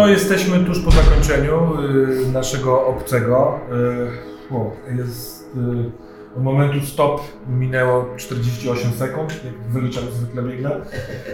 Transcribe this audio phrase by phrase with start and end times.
[0.00, 1.78] To jesteśmy tuż po zakończeniu
[2.28, 3.60] y, naszego obcego.
[4.50, 10.80] Y, o, jest y, od momentu stop minęło 48 sekund, jak wyliczam zwykle biegle.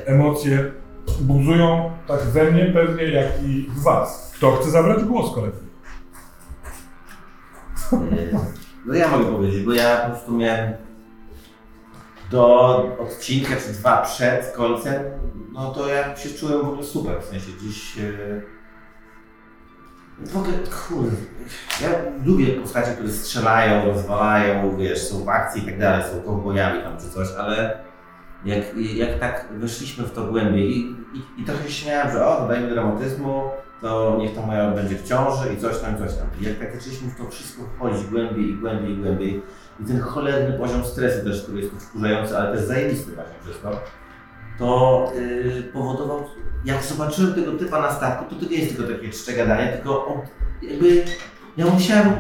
[0.07, 0.73] Emocje
[1.21, 4.33] buzują tak we mnie pewnie, jak i w was.
[4.37, 5.63] Kto chce zabrać głos koledzy?
[8.87, 10.73] No ja mogę powiedzieć, bo ja po prostu miałem
[12.31, 15.03] do odcinka czy dwa przed końcem,
[15.53, 17.99] no to ja się czułem w ogóle super, w sensie dziś...
[17.99, 18.57] e,
[20.25, 20.57] W ogóle,
[20.89, 21.17] kurde,
[21.83, 21.89] ja
[22.25, 26.99] lubię postacie, które strzelają, rozwalają, wiesz, są w akcji i tak dalej, są kowbojami tam
[26.99, 27.79] czy coś, ale
[28.45, 28.63] jak,
[28.95, 30.81] jak tak weszliśmy w to głębiej i,
[31.15, 33.43] i, i trochę się śmiałem, że o, dodajmy dramatyzmu,
[33.81, 36.27] to niech ta moja będzie w ciąży i coś tam, i coś tam.
[36.41, 39.43] I jak tak zaczęliśmy w to wszystko wchodzić głębiej i głębiej i głębiej
[39.81, 43.71] i ten cholerny poziom stresu też, który jest wkurzający, ale też zajebisty właśnie przez to,
[44.59, 46.25] to yy, powodował,
[46.65, 50.07] jak zobaczyłem tego typa na statku, to to nie jest tylko takie czcze gadanie, tylko
[50.07, 50.21] on
[50.63, 51.05] jakby,
[51.57, 52.13] ja musiałem,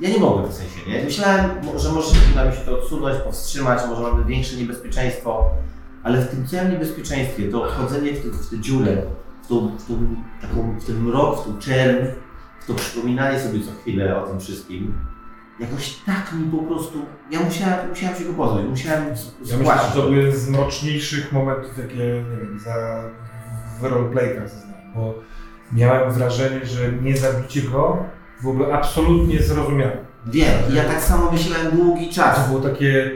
[0.00, 1.04] ja nie mogłem w sensie, nie?
[1.04, 5.50] Myślałem, że może uda mi się to odsunąć, powstrzymać, może mamy większe niebezpieczeństwo,
[6.02, 9.02] ale w tym całym niebezpieczeństwie, to wchodzenie w, w tę dziurę,
[9.42, 12.06] w, tą, w, tą, taką, w ten mrok, w tą czerń,
[12.60, 14.94] w to przypominanie sobie co chwilę o tym wszystkim,
[15.60, 16.98] jakoś tak mi po prostu,
[17.30, 20.48] ja musiałem, musiałem się go pozbyć, musiałem z- Ja myślę, że to był jeden z
[20.48, 23.02] mroczniejszych momentów, jakie nie wiem, za,
[23.80, 25.14] w roleplaykach zaznałem, bo
[25.72, 28.04] miałem wrażenie, że niezabicie go
[28.42, 29.96] byłoby absolutnie zrozumiałe.
[30.26, 32.42] Wiem, ja tak samo myślałem długi czas.
[32.42, 33.10] To było takie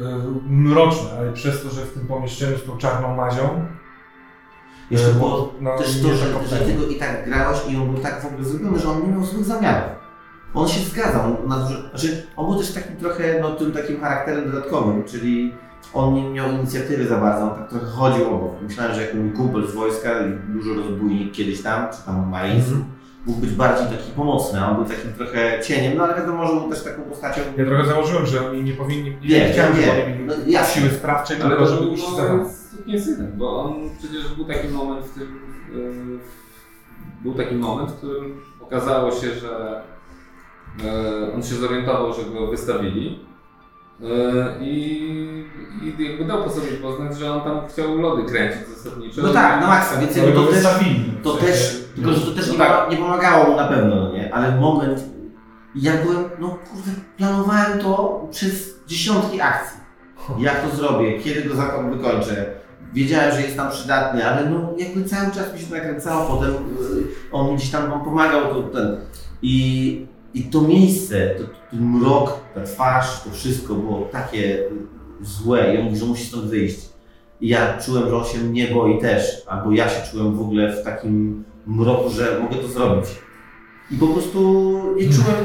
[0.00, 3.64] e, mroczne, ale przez to, że w tym pomieszczeniu z tą czarną mazią,
[4.90, 7.76] Jeszcze e, było no, też nie to, że, że ty go i tak grałeś i
[7.76, 10.03] on był tak w ogóle zrobiony, że on nie miał złych zamiarów.
[10.54, 14.00] On się zgadzał na to, że, znaczy on był też takim trochę no, tym takim
[14.00, 15.54] charakterem dodatkowym, czyli
[15.94, 18.52] on nie miał inicjatywy za bardzo, on tak trochę chodził obok.
[18.62, 20.10] Myślałem, że jak mój kumpel z wojska
[20.48, 22.84] dużo rozbójnik kiedyś tam, czy tam Marines, Mhm.
[23.26, 26.70] mógł być bardziej taki pomocny, on był takim trochę cieniem, no ale wiadomo, że był
[26.70, 30.64] też taką postacią Ja trochę założyłem, że oni nie powinni, nie Wiem, chciałem, mieli No,
[30.64, 35.06] siły sprawczej, Ale tylko to żeby za moment sukcesywny, bo on przecież był taki moment
[35.06, 35.38] w tym,
[35.74, 36.18] yy,
[37.22, 39.82] był taki moment, w którym okazało się, że
[41.34, 43.18] on się zorientował, że go wystawili
[44.00, 44.08] yy,
[44.60, 45.44] i,
[45.82, 49.22] i jakby dał po sobie poznać, że on tam chciał lody kręcić zasadniczo.
[49.22, 50.64] No tak, na maksa, więc jakby go to też,
[51.22, 52.90] to też, tylko że to też No nie, tak.
[52.90, 54.34] nie pomagało mu na pewno, no nie?
[54.34, 55.04] Ale moment,
[55.74, 59.80] ja byłem, no kurde, planowałem to przez dziesiątki akcji.
[60.38, 62.46] Jak to zrobię, kiedy go zakon wykończę.
[62.92, 66.52] Wiedziałem, że jest tam przydatny, ale no jakby cały czas mi się to nakręcało, potem
[66.52, 68.96] yy, on mi gdzieś tam wam pomagał, to ten.
[69.42, 74.58] I, i to miejsce, to, ten mrok, ta twarz, to wszystko było takie
[75.20, 76.78] złe i on mówi, że musi stąd wyjść.
[77.40, 80.76] I ja czułem, że on się mnie boi też, albo ja się czułem w ogóle
[80.76, 83.06] w takim mroku, że mogę to zrobić.
[83.90, 85.36] I po prostu nie czułem,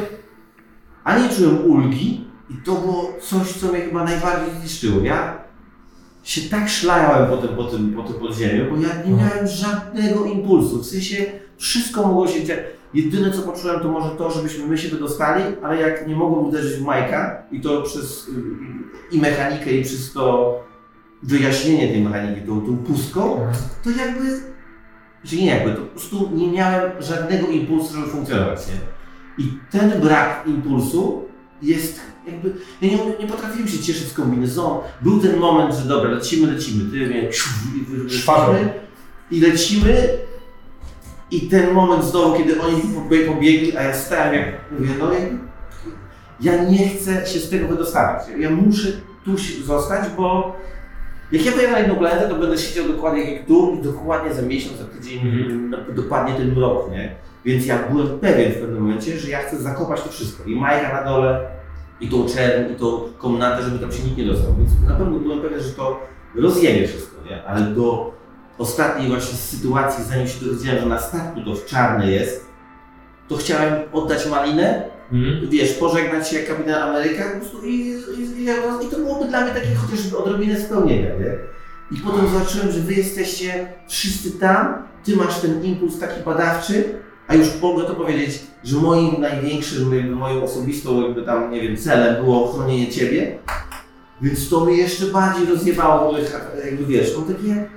[1.03, 5.01] ani nie czułem ulgi i to było coś, co mnie chyba najbardziej zniszczyło.
[5.01, 5.43] Ja
[6.23, 10.25] się tak szlajałem po tym, po tym, po tym podziemiu, bo ja nie miałem żadnego
[10.25, 10.79] impulsu.
[10.79, 11.25] W sensie
[11.59, 12.59] wszystko mogło się dziać.
[12.93, 16.73] Jedyne co poczułem to może to, żebyśmy my się wydostali, ale jak nie mogłem uderzyć
[16.73, 18.31] w Majka i to przez y,
[19.11, 20.55] i mechanikę i przez to
[21.23, 23.39] wyjaśnienie tej mechaniki, tą, tą pustką,
[23.83, 24.41] to jakby,
[25.23, 28.73] że nie jakby, to po prostu nie miałem żadnego impulsu, żeby funkcjonować, nie?
[29.45, 31.25] I ten brak impulsu
[31.61, 34.79] jest jakby, ja nie, nie potrafiłem się cieszyć z kombinezonu.
[35.01, 37.29] Był ten moment, że dobra, lecimy, lecimy, ty mnie
[39.31, 40.09] i lecimy
[41.31, 44.45] i ten moment znowu, kiedy oni pobie- pobiegli, a ja stałem jak,
[44.79, 45.05] mówię, no
[46.41, 48.23] ja nie chcę się z tego wydostawać.
[48.39, 48.87] Ja muszę
[49.25, 49.31] tu
[49.65, 50.55] zostać, bo
[51.31, 54.41] jak ja pojadę na jedną planetę, to będę siedział dokładnie jak tu i dokładnie za
[54.41, 55.69] miesiąc, za tydzień, Mhm.
[55.69, 57.15] na- dokładnie ten mrok, nie?
[57.45, 60.49] Więc ja byłem pewien w pewnym momencie, że ja chcę zakopać to wszystko.
[60.49, 61.47] I Majka na dole,
[62.01, 64.55] i tą czerń, i tą komnatę, żeby tam się nikt nie dostał.
[64.57, 65.99] Więc na pewno byłem pewien, że to
[66.35, 67.43] rozjebie wszystko, nie?
[67.45, 68.11] Ale do
[68.59, 72.45] ostatniej właśnie sytuacji, zanim się dowiedziałem, że na statku to w czarne jest,
[73.27, 75.49] to chciałem oddać malinę, Mhm.
[75.49, 77.23] wiesz, pożegnać się jak kapitan Ameryka
[77.65, 77.69] i,
[78.17, 78.43] i,
[78.85, 81.35] i, to byłoby dla mnie takie chociaż odrobinę spełnienia, nie?
[81.97, 86.83] I potem zobaczyłem, że wy jesteście wszyscy tam, ty masz ten impuls taki badawczy,
[87.27, 91.77] a już mogę to powiedzieć, że moim największym, jakby moją osobistą jakby tam, nie wiem,
[91.77, 93.37] celem było chronienie ciebie,
[94.21, 96.15] więc to mnie jeszcze bardziej rozjebało,
[96.65, 97.69] jakby wiesz, on takie,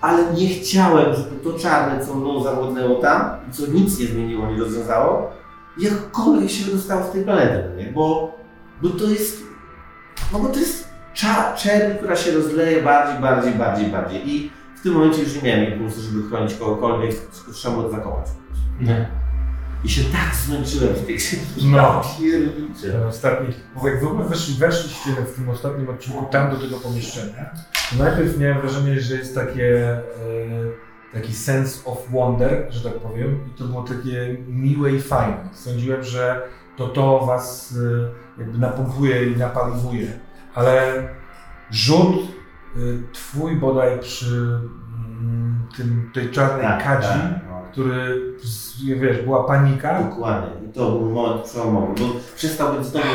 [0.00, 4.58] ale nie chciałem, żeby to czarne, co mną zawodnęło tam co nic nie zmieniło, nie
[4.58, 5.30] rozwiązało,
[5.78, 7.92] jakkolwiek się wydostało z tej planety, no nie?
[7.92, 8.34] Bo,
[8.82, 9.42] bo to jest,
[10.32, 10.88] no bo to jest
[11.56, 15.72] czerń, która się rozleje bardziej, bardziej, bardziej, bardziej i w tym momencie już nie miałem
[15.72, 18.26] impulsu, żeby chronić kogokolwiek, tylko trzeba było zakopać.
[18.80, 19.08] Nie.
[19.86, 21.46] I się tak zmęczyłem w tej książce.
[21.66, 22.02] No.
[22.20, 22.92] Piernicze.
[22.92, 26.76] Ten ostatni, bo jak w ogóle weszli, weszliście w tym ostatnim odcinku tam do tego
[26.76, 27.50] pomieszczenia,
[27.90, 30.02] to najpierw miałem wrażenie, że jest takie, e,
[31.12, 35.48] taki sense of wonder, że tak powiem, i to było takie miłe i fajne.
[35.52, 36.42] Sądziłem, że
[36.76, 37.74] to to was
[38.38, 40.06] e, jakby napompuje i napaliwuje,
[40.54, 41.08] ale
[41.70, 42.78] rzut e,
[43.12, 44.60] twój bodaj przy
[45.20, 47.45] mm, tym, tej czarnej Tak, kadzi, tak.
[47.76, 48.22] Który,
[48.96, 50.68] wiesz, była panika, Dokładnie.
[50.68, 52.04] I to był moment przełomowy, bo
[52.36, 53.06] przestał być znowu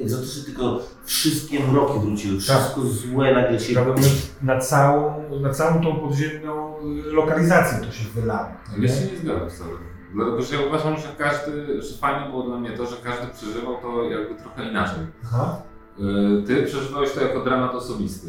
[0.00, 3.74] egzotyczny, tylko wszystkie mroki wróciły, wszystko złe nagle się...
[3.74, 6.74] Prawda mówiąc, na całą, na całą tą podziemną
[7.08, 8.48] y, lokalizację to się wylało.
[8.78, 9.70] Ja się nie zgadzam wcale.
[10.14, 13.76] Dlatego, że ja uważam, że każdy, że fajne było dla mnie to, że każdy przeżywał
[13.82, 14.98] to jakby trochę inaczej.
[15.24, 15.62] Aha.
[15.98, 18.26] Y, Ty przeżywałeś to jako dramat osobisty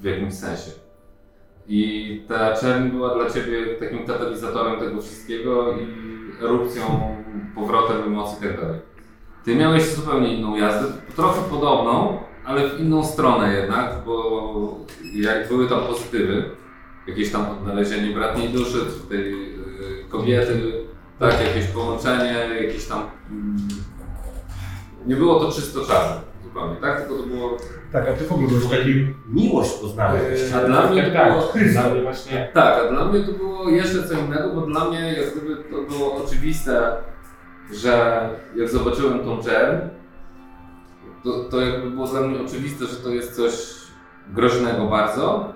[0.00, 0.70] w jakimś sensie.
[1.68, 5.86] I ta czerń była dla ciebie takim katalizatorem tego wszystkiego i
[6.44, 7.14] erupcją,
[7.54, 8.80] powrotem emocji i tak dalej.
[9.44, 14.76] Ty miałeś zupełnie inną jazdę, trochę podobną, ale w inną stronę jednak, bo
[15.14, 16.50] jak były tam pozytywy,
[17.06, 20.72] jakieś tam odnalezienie bratniej duszy, tej y, kobiety,
[21.18, 23.02] tak, jakieś połączenie, jakieś tam...
[23.30, 23.56] mm,
[25.06, 27.00] nie było to czysto czarne zupełnie, tak?
[27.00, 27.56] Tylko to było
[27.92, 29.14] Tak, a ty w ogóle byłeś takim...
[29.28, 30.22] Miłość poznałeś.
[30.22, 31.42] Eee, A dla mnie tak, to było...
[31.52, 31.72] tak.
[31.72, 35.12] Dla mnie właśnie Tak, a dla mnie to było jeszcze co innego, bo dla mnie
[35.12, 36.92] jak gdyby to było oczywiste,
[37.72, 39.76] że jak zobaczyłem tą czerń,
[41.24, 43.52] to, to jakby było dla mnie oczywiste, że to jest coś
[44.32, 45.52] groźnego bardzo.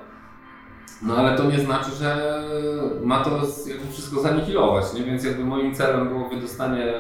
[1.03, 2.43] No ale to nie znaczy, że
[3.03, 3.31] ma to
[3.67, 5.05] jakby wszystko zanihilować, nie?
[5.05, 6.93] Więc jakby moim celem było wydostanie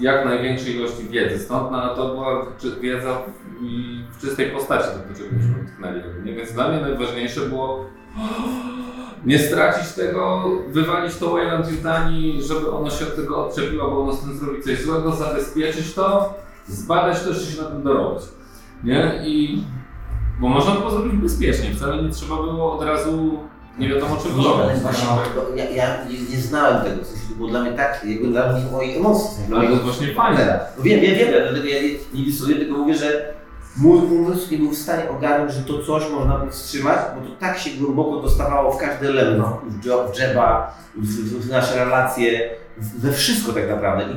[0.00, 5.16] jak największej ilości wiedzy stąd, no a to była czy- wiedza w, czystej postaci, do
[5.18, 6.24] czego myśmy dotknęli.
[6.24, 6.32] Nie?
[6.32, 7.84] Więc dla mnie najważniejsze było
[9.26, 14.12] nie stracić tego, wywalić to Wayland Yutani, żeby ono się od tego odczepiło, bo ono
[14.12, 16.34] z tym zrobi coś złego, zabezpieczyć to,
[16.66, 18.22] zbadać to, jeszcze się na tym dorobić.
[18.84, 19.22] Nie?
[19.26, 19.62] I
[20.40, 23.38] bo można było zrobić bezpiecznie, wcale nie trzeba było od razu
[23.78, 26.96] nie wiadomo czym Nie, ale właśnie, to ja, ja nie, nie znałem tego,
[27.28, 28.62] to było dla mnie tak, jakby dla mnie
[28.96, 29.28] emocji.
[29.28, 30.60] w sensie Ale to jest właśnie fajne.
[30.78, 31.88] No Wiem, wiem, wiem, dlatego ja nie,
[32.24, 33.34] disuję, tylko mówię, że
[33.76, 37.34] mój umysł nie był w stanie ogarnąć, że to coś można by wstrzymać, bo to
[37.40, 39.60] tak się głęboko dostawało w każdy element, No.
[39.68, 40.16] w, job, w
[40.96, 44.04] w, w, w nasze relacje, w, we wszystko tak naprawdę.
[44.12, 44.16] I,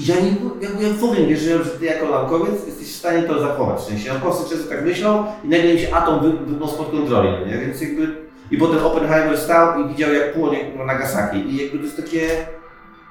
[0.00, 0.28] i ja, nie,
[0.60, 3.80] ja, ja w ogóle nie wierzyłem, że ty jako naukowiec jesteś w stanie to zachować.
[3.80, 7.46] W sensie naukowcy często tak myślą i nagle im się atom wy- spod kontroli, no
[7.46, 7.58] nie?
[7.58, 8.31] Więc jakby...
[8.52, 11.36] I potem Oppenheimer stał i widział jak płonie na Nagasaki.
[11.38, 12.28] I jakby to jest takie...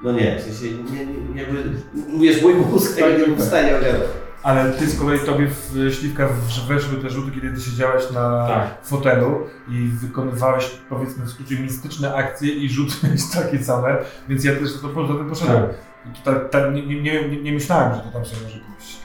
[0.03, 1.63] No nie, w sensie nie, nie, jakby...
[2.09, 4.03] Mówisz, mój mózg tego nie był w stanie ogarnąć.
[4.43, 8.47] Ale ty z kolei tobie w Śliwka w- weszły te rzuty, kiedy ty siedziałeś na
[8.47, 8.85] Tak.
[8.87, 12.93] fotelu i wykonywałeś powiedzmy w skrócie mistyczne akcje i rzuty
[13.43, 13.97] takie same,
[14.29, 15.63] więc ja też to poza tym poszedłem.
[16.05, 18.97] I to tak, tak, nie, nie, nie, nie myślałem, że to tam sobie może pójść.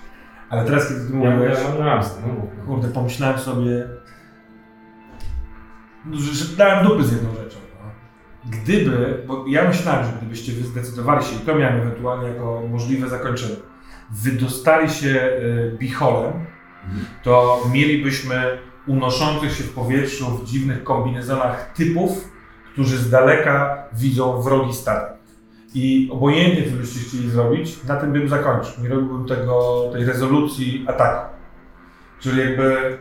[0.50, 2.11] Ale teraz kiedy ty ja mówiłeś, ja mam ramsy.
[2.26, 2.66] No, mów.
[2.66, 4.05] kurde, pomyślałem sobie, no,
[6.12, 7.58] że, dałem dupy z jedną rzeczą.
[7.82, 7.90] No.
[8.50, 13.08] Gdyby, bo ja myślałem, że gdybyście wy zdecydowali się, i to miałem ewentualnie jako możliwe
[13.08, 13.56] zakończenie,
[14.10, 16.32] wydostali się y, bicholem,
[17.22, 22.28] to mielibyśmy unoszących się w powietrzu w dziwnych kombinezonach typów,
[22.72, 25.16] którzy z daleka widzą wrogi statek.
[25.75, 28.82] I obojętnie, co byście chcieli zrobić, na tym bym zakończył.
[28.82, 31.36] Nie robiłbym tego, tej rezolucji ataku.
[32.20, 32.99] Czyli jakby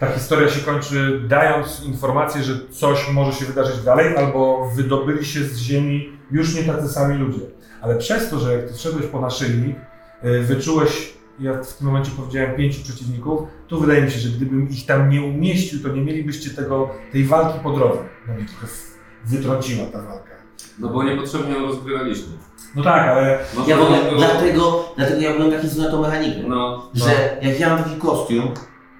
[0.00, 5.40] ta historia się kończy dając informację, że coś może się wydarzyć dalej, albo wydobyli się
[5.40, 7.40] z ziemi już nie tacy sami ludzie.
[7.80, 9.76] Ale przez to, że jak ty wszedłeś po naszyjnik,
[10.24, 14.68] y, wyczułeś, ja w tym momencie powiedziałem pięciu przeciwników, to wydaje mi się, że gdybym
[14.68, 17.98] ich tam nie umieścił, to nie mielibyście tego, tej walki po drodze.
[18.28, 18.66] No mnie trochę
[19.26, 20.37] wytrąciła ta walka.
[20.78, 22.26] No bo niepotrzebnie ją rozgrywaliśmy.
[22.76, 26.02] No tak, ale Można Ja ogóle, było- dlatego, dlatego ja byłem taki zły na tą
[26.02, 26.40] mechanikę.
[26.46, 27.10] No, że
[27.42, 28.48] jak ja mam taki kostium,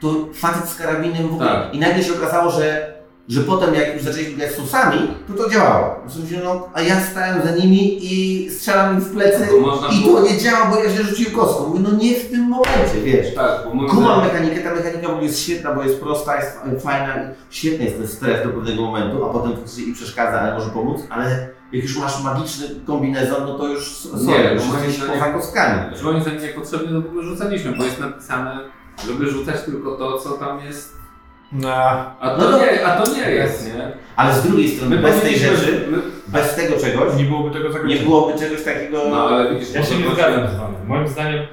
[0.00, 1.48] to facet z karabinem w ogóle.
[1.48, 1.74] Tak.
[1.74, 2.94] I nagle się okazało, że,
[3.28, 5.94] że potem jak już zaczęliśmy grać z susami, to to działało.
[6.08, 10.04] Sensie, no, a ja stałem za nimi i strzelam im w plecy To można i
[10.04, 11.66] było- to nie działa, bo ja się rzuciłem kostką.
[11.68, 13.34] Mówię, no nie w tym momencie, wiesz.
[13.34, 17.14] tak, bo Kumam zdaniem- mechanikę, ta mechanika jest świetna, bo jest prosta, jest fajna,
[17.50, 21.00] świetny jest ten stres do pewnego momentu, a potem to i przeszkadza, ale może pomóc,
[21.10, 24.98] ale jak już masz magiczny kombinezon, no to już sorry, Nie, nie, już musisz
[26.02, 28.58] moim zdaniem- moim niepotrzebnie to w ogóle rzucaliśmy, bo jest napisane,
[29.06, 30.98] żeby rzucać tylko to, co tam jest.
[31.52, 31.80] na,
[32.20, 33.92] A No to, to- nie, a to nie jest, nie?
[34.16, 35.98] Ale z drugiej strony, bez tej rzeczy, My,
[36.28, 38.02] bez tego czegoś, nie byłoby tego nie zakończenia.
[38.02, 38.98] byłoby czegoś takiego.
[39.10, 40.76] no ale widzisz, Ja się nie zgadzam z wami.
[40.86, 41.46] Moim zdaniem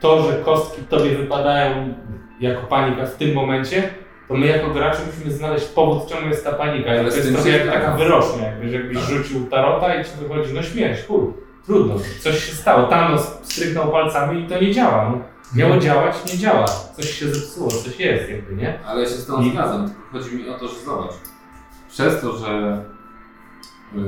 [0.00, 1.94] to, że kostki tobie wypadają
[2.40, 3.90] jako panika w tym momencie,
[4.28, 6.90] to my jako gracze musimy znaleźć powód, czemu jest ta panika.
[6.90, 10.54] Ale to jest trochę jak taka wyrocznia, jakby, że jakbyś rzucił tarota i ci wychodzi,
[10.54, 11.34] no śmierć, kur,
[11.66, 12.86] trudno, coś się stało.
[12.88, 15.10] Thanos stryknął palcami i to nie działa.
[15.10, 15.18] No,
[15.54, 16.64] miało działać, nie działa.
[16.96, 18.78] Coś się zepsuło, coś jest jakby, nie?
[18.84, 21.12] Ale ja się z tą I- zgadzam, chodzi mi o to, że zobacz,
[21.88, 22.82] przez to, że
[23.94, 24.02] yy,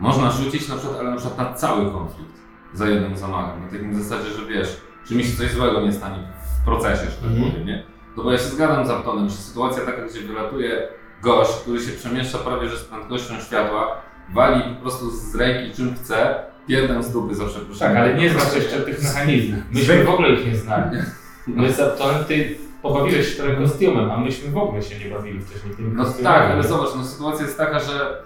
[0.00, 2.30] można rzucić na przykład, ale na przykład na cały konflikt
[2.74, 6.18] za jednym zamachem, na takim zasadzie, że wiesz, że mi się coś złego nie stanie
[6.62, 7.50] w procesie, że tak Mhm.
[7.50, 7.82] powiem, nie?
[8.16, 10.88] No bo ja się zgadzam z Aptonem, że sytuacja taka, gdzie wylatuje
[11.22, 13.96] gość, który się przemieszcza prawie że z prędkością światła,
[14.34, 16.34] wali po prostu z ręki czym chce,
[16.66, 17.94] pierdem z dupy za przeproszeniem.
[17.94, 19.58] Tak, ale nie znasz jeszcze tych mechanizmów.
[19.72, 20.98] Myśmy w ogóle ich nie znali.
[21.46, 25.40] My z Aptonem, ty pobawiłeś się trochę kostiumem, a myśmy w ogóle się nie bawili
[25.40, 26.36] wcześniej tymi No kostiumami.
[26.38, 28.22] tak, ale zobacz, no sytuacja jest taka, że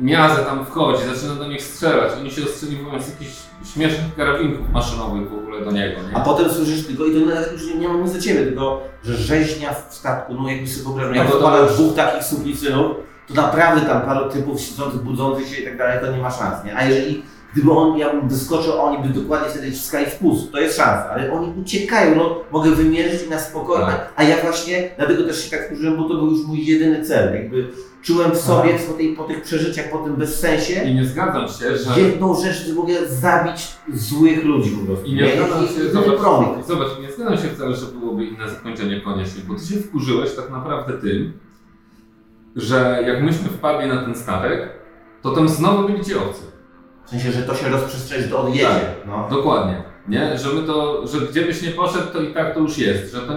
[0.00, 3.32] Miazę tam wchodzi, zaczyna do nich strzelać, oni się ostrzeliwują z jakichś
[3.74, 6.24] śmiesznych karabinków maszynowych w ogóle do niego, A nie?
[6.24, 9.72] potem słyszysz tylko, i to nawet już nie, mam nic do ciebie, tylko, że rzeźnia
[9.74, 12.96] w statku, no jakby sobie wyobrażam, jak No to już- dwóch takich suplicyjów,
[13.28, 16.64] to naprawdę tam paru typów siedzących, budzących się i tak dalej, to nie ma szans,
[16.64, 16.76] nie?
[16.76, 17.22] A jeżeli,
[17.54, 21.10] gdyby on, ja bym wyskoczył, oni by dokładnie wtedy wciskali w pust, to jest szansa,
[21.10, 24.12] ale oni uciekają, no mogę wymierzyć i na spokojnie, Tak.
[24.16, 27.34] a ja właśnie, dlatego też się tak wkurzyłem, bo to był już mój jedyny cel,
[27.34, 27.66] jakby
[28.02, 31.76] czułem w sobie po, tej, po tych przeżyciach, po tym bezsensie, I nie zgadzam się,
[31.76, 32.00] że...
[32.00, 35.06] jedną rzecz, że mogę zabić złych ludzi po prostu.
[35.06, 36.64] I nie zgadzam I- się, zobacz, promyk.
[36.66, 40.50] zobacz, nie zgadzam się wcale, że byłoby inne zakończenie koniecznie, bo ty się wkurzyłeś tak
[40.50, 41.32] naprawdę tym,
[42.56, 44.68] że jak myśmy wpadli na ten statek,
[45.22, 46.42] to tam znowu byli ci obcy.
[47.20, 48.64] Sensie, że to się rozprzestrzeni, że to odjedzie.
[48.64, 49.06] Tak.
[49.06, 49.28] No.
[49.30, 49.82] Dokładnie.
[50.08, 50.38] Nie?
[50.38, 53.14] Że my to, że gdzie byś nie poszedł, to i tak to już jest.
[53.14, 53.32] Że to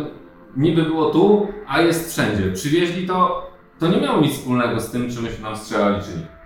[0.58, 2.52] niby było tu, a jest wszędzie.
[2.52, 6.38] Przywieźli to, to nie miało nic wspólnego z tym, czy myśmy tam strzelali, czy nie.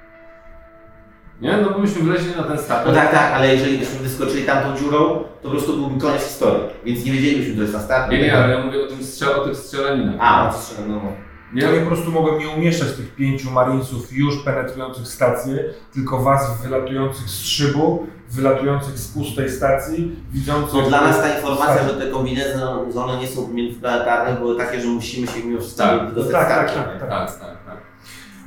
[1.42, 1.58] Nie?
[1.58, 2.88] No bo myśmy wleźli na ten statek.
[2.88, 5.00] no tak, tak, ale jeżeli byśmy wyskoczyli tamtą dziurą,
[5.42, 6.64] to po prostu byłby koniec historii.
[6.86, 8.12] Więc nie wiedzielibyśmy, że jest na start.
[8.12, 10.16] Nie, nie, ale ja mówię o, tym strzel, o tych strzelaninach.
[10.20, 11.31] A, no to strzelam, no.
[11.54, 17.30] Ja po prostu mogłem nie umieszczać tych pięciu marinesów już penetrujących stację, tylko was wylatujących
[17.30, 20.84] z szybu, wylatujących z pustej stacji, widzących...
[20.84, 21.88] To dla nas ta informacja, Tak.
[21.88, 26.34] że te kombinezony nie są międzyplanetarne, były takie, że musimy się mimo wszystko Tak, dostać
[26.34, 27.10] tak, tak, tak, tak.
[27.10, 27.78] Tak, tak, tak.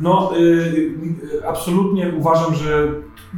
[0.00, 2.88] No, y, y, absolutnie uważam, że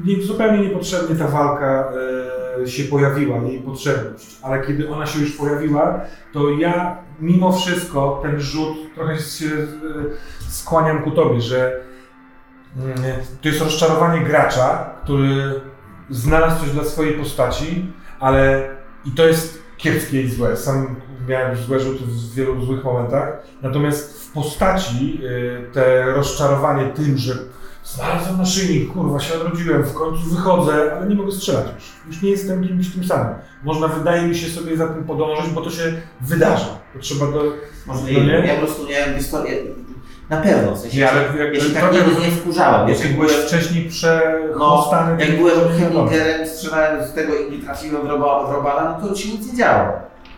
[0.04, 2.35] nie, zupełnie niepotrzebnie ta walka y,
[2.66, 6.00] się pojawiła, jej potrzebność, ale kiedy ona się już pojawiła,
[6.32, 9.68] to ja mimo wszystko ten rzut trochę się y,
[10.48, 11.80] skłaniam ku tobie, że
[12.76, 12.82] y,
[13.42, 15.60] to jest rozczarowanie gracza, który
[16.10, 18.68] znalazł coś dla swojej postaci, ale
[19.04, 20.56] i to jest kiepskie i złe.
[20.56, 20.96] Sam
[21.28, 23.42] miałem złe rzuty w wielu złych momentach.
[23.62, 27.34] Natomiast w postaci y, te rozczarowanie tym, że
[27.94, 31.92] znalazłem naszyjnik, kurwa, się odrodziłem, w końcu wychodzę, ale nie mogę strzelać już.
[32.06, 33.34] Już nie jestem kimś tym samym.
[33.64, 36.66] Można, wydaje mi się, sobie za tym podążyć, bo to się wydarza.
[36.92, 37.42] To trzeba do...
[37.86, 38.20] Możliwe.
[38.20, 38.46] No nie?
[38.48, 39.52] Ja po prostu miałem historię.
[40.30, 42.88] Na pewno, w sensie, Nie, ale ja jakby się tak trochę- nigdy nie wkurzałem.
[42.88, 45.24] Wiesz, Jak jak byłeś byłem, wcześniej no, przechostany...
[45.24, 49.08] jak byłem nie hackerem, strzelałem z tego i nie trafiłem w, roba, w robala, no
[49.08, 49.92] to się nic nie działo.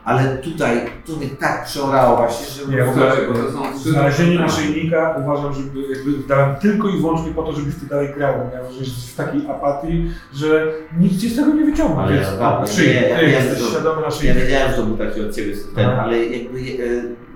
[0.08, 2.72] Ale tutaj, to mnie tak przeorało właśnie, że...
[2.72, 5.60] Nie, w ogóle to znalezienie różne naszyjnika uważam, że
[5.94, 8.34] jakby dałem tylko i wyłącznie po to, żebyś ty dalej grał.
[8.54, 10.66] Miałem, że jesteś w takiej apatii, że
[11.00, 11.98] nic ci z tego nie wyciągnie.
[12.02, 14.40] Ale Więc ja- a, ja- naszyjnik, ja- ja- ty ja- jesteś ja- świadomy Ja naszyjnika.
[14.40, 16.02] wiedziałem, że to był taki od Ciebie ten, Aha.
[16.02, 16.58] ale jakby...
[16.58, 17.28] E,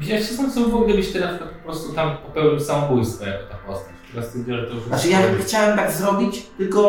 [0.00, 3.92] Ja się zastanawiam, gdybyś ty na przykład po prostu tam popełnił samobójstwo jako ta postać.
[4.12, 4.84] Teraz stwierdziłem, że to już...
[4.84, 6.82] Znaczy ja chciałem tak zrobić, tylko...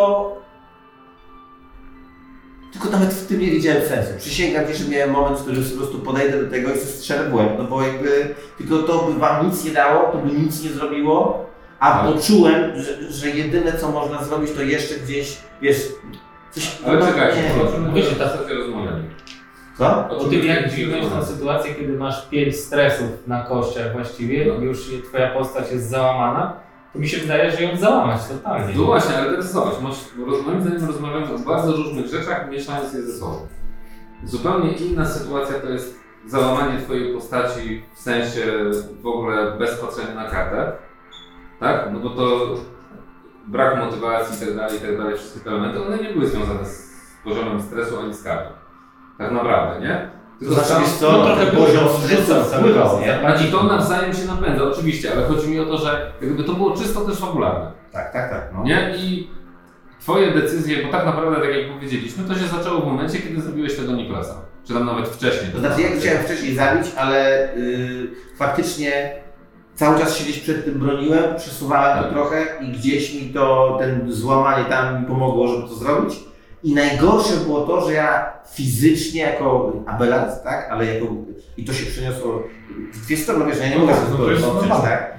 [2.73, 4.11] Tylko nawet w tym nie widziałem sensu.
[4.17, 7.33] Przysięgam Ci, że miałem moment, w którym po prostu podejdę do tego i strzelę w
[7.33, 10.69] łeb, no bo jakby tylko to by Wam nic nie dało, to by nic nie
[10.69, 11.45] zrobiło,
[11.79, 15.87] a Ale- poczułem, że, że jedyne co można zrobić to jeszcze gdzieś, wiesz,
[16.51, 16.77] coś...
[16.85, 17.15] Ale no, czym
[17.93, 19.03] Wiecie, wiecie, ta- stacja rozmawiali?
[19.77, 20.09] Co?
[20.09, 24.53] O tym jak dźwignąć tę sytuację, kiedy masz pięć stresów na kościach właściwie No.
[24.53, 26.53] już twoja postać jest załamana,
[26.95, 28.73] mi się wydaje, że ją załamać totalnie.
[28.77, 29.97] No właśnie, ale teraz zobacz, masz,
[30.45, 33.47] moim zdaniem rozmawiamy o bardzo różnych rzeczach, mieszając je ze sobą.
[34.23, 38.41] Zupełnie inna sytuacja to jest załamanie twojej postaci w sensie
[39.01, 40.71] w ogóle bez patrzenia na kartę,
[41.59, 41.89] tak?
[41.93, 42.55] No bo to
[43.47, 46.65] brak motywacji i tak dalej, i tak dalej, wszystkie te elementy, one nie były związane
[46.65, 48.49] z poziomem stresu ani z kartą.
[49.17, 50.09] Tak naprawdę, nie?
[50.47, 53.07] To znaczy, wiesz co, no no, trochę poziom wrzucał cały wpływał, czas, nie?
[53.07, 53.19] nie?
[53.19, 56.77] Znaczy to nawzajem się napędza, oczywiście, ale chodzi mi o to, że jakby to było
[56.77, 57.71] czysto też fabularne.
[57.91, 58.49] Tak, tak, tak.
[58.53, 58.63] No.
[58.63, 58.93] Nie?
[58.97, 59.29] I
[60.01, 63.75] twoje decyzje, bo tak naprawdę, tak jak powiedzieliśmy, to się zaczęło w momencie, kiedy zrobiłeś
[63.75, 64.35] tego Niklasa.
[64.67, 65.51] Czy tam nawet wcześniej.
[65.51, 68.07] To znaczy ja chciałem wcześniej zabić, ale y,
[68.37, 69.15] faktycznie
[69.75, 72.13] cały czas się gdzieś przed tym broniłem, przesuwałem to Tak.
[72.13, 76.19] trochę i gdzieś mi to, ten złamanie tam mi pomogło, żeby to zrobić.
[76.63, 81.05] I najgorsze było to, że ja fizycznie jako abelat, tak, ale jako,
[81.57, 82.43] i to się przeniosło
[82.93, 84.89] w dwie strony, wiesz, ja nie No mogę tak, sobie no to jest odkryć, normalne.
[84.89, 85.13] tak,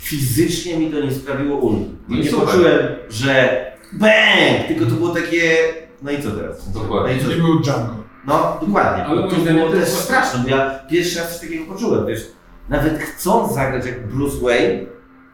[0.00, 1.90] fizycznie mi to nie sprawiło ulgi.
[2.08, 2.46] No nie super.
[2.46, 2.78] poczułem,
[3.10, 5.56] że bang, tylko to było takie,
[6.02, 6.72] no i co teraz?
[6.72, 7.14] Dokładnie.
[7.16, 7.30] No i co?
[7.30, 7.94] Nie był Django.
[8.26, 9.04] No, dokładnie.
[9.04, 12.26] Ale to było to też jest- straszne, bo ja pierwszy raz coś takiego poczułem, wiesz,
[12.68, 14.78] nawet chcąc zagrać jak Bruce Wayne,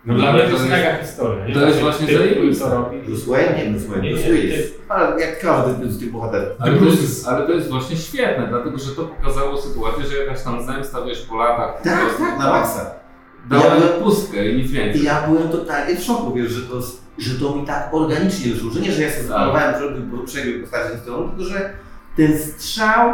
[0.05, 1.47] No dla mnie to jest mega historia.
[1.47, 1.55] nie?
[1.55, 2.65] to jest właśnie zajebiste.
[2.65, 2.99] co robi.
[3.03, 6.49] Bruce Wayne, nie Bruce Wayne, Bruce Willis, ale jak każdy z tych bohaterów.
[6.59, 10.43] Ale to, jest, ale to jest właśnie świetne, dlatego że to pokazało sytuację, że jakaś
[10.43, 12.91] tam zemsta, wiesz, po latach po Tak, prostu tak, na maksa.
[13.51, 15.03] dała Ja byłem- pustkę i nic więcej.
[15.05, 16.81] ja byłem totalnie w szoku, wiesz, że to,
[17.19, 20.99] że to mi tak organicznie wyszło, że nie, że ja sobie zaplanowałem, żeby przebieg postaci
[21.03, 21.71] stronę, tylko że
[22.17, 23.13] ten strzał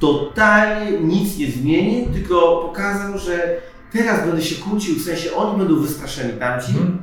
[0.00, 3.56] totalnie nic nie zmienił, tylko pokazał, że
[3.92, 6.70] teraz będę się kłócił, w sensie oni będą wystraszeni tamci.
[6.70, 7.02] Mhm.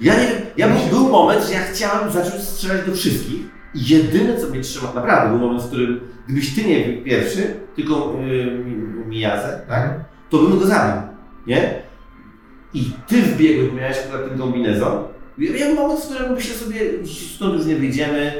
[0.00, 3.40] Ja nie wiem, ja był, był moment, że ja chciałem zacząć strzelać do wszystkich
[3.74, 7.54] i jedyne co mnie trzyma, naprawdę był moment, w którym gdybyś ty nie był pierwszy,
[7.76, 8.64] tylko yy,
[9.06, 10.04] Mijazę, tak?
[10.30, 11.02] to bym go zabił,
[11.46, 11.82] nie?
[12.74, 15.04] I ty wbiegłeś, miałeś akurat ten kombinezon.
[15.38, 16.80] Ja miałem moment, w którym myślę sobie,
[17.36, 18.32] stąd już nie wyjdziemy,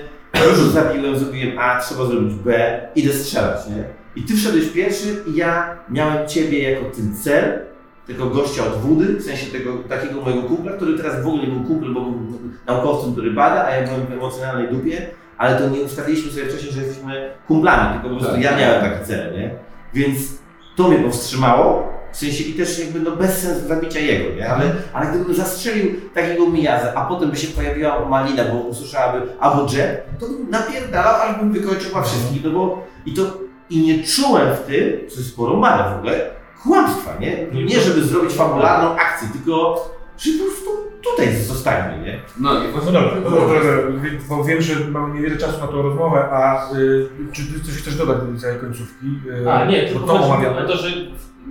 [0.48, 3.84] już zabiłem, zrobiłem A, trzeba zrobić B, idę strzelać, nie?
[4.16, 7.66] I ty wszedłeś pierwszy i ja miałem ciebie jako ten cel,
[8.08, 11.52] tego gościa od wody, w sensie tego takiego mojego kumpla, który teraz w ogóle nie
[11.52, 12.14] był kumplem, bo był
[12.66, 15.06] naukowcem, który bada, a ja byłem w emocjonalnej dupie,
[15.38, 18.44] ale to nie ustawiliśmy sobie wcześniej, że jesteśmy kumplami, tylko po prostu Tak.
[18.44, 19.50] ja miałem taki cel, nie?
[19.94, 20.18] Więc
[20.76, 24.50] to mnie powstrzymało, w sensie i też jakby no bez sensu zabicia jego, nie?
[24.50, 29.72] Ale, ale gdybym zastrzelił takiego Mijazę, a potem by się pojawiła Malina, bo usłyszałaby albo
[29.72, 33.22] Jet, to bym napierdalał, albo bym wykończył wszystkich, no bo i to
[33.70, 36.30] i nie czułem w tym, co jest porąbane w ogóle,
[36.62, 37.46] kłamstwa, nie?
[37.64, 39.74] Nie żeby zrobić fabularną akcję, tylko
[40.18, 40.70] że po prostu
[41.04, 42.20] tutaj zostańmy, nie?
[42.40, 43.60] No i No właśnie dobra, no dobra,
[44.28, 47.96] bo wiem, że mamy niewiele czasu na tą rozmowę, a y, czy ty coś chcesz
[47.96, 49.06] dodać do tej całej końcówki?
[49.44, 50.64] Y, A, nie, tylko to omawiamy.
[50.64, 50.88] o to, że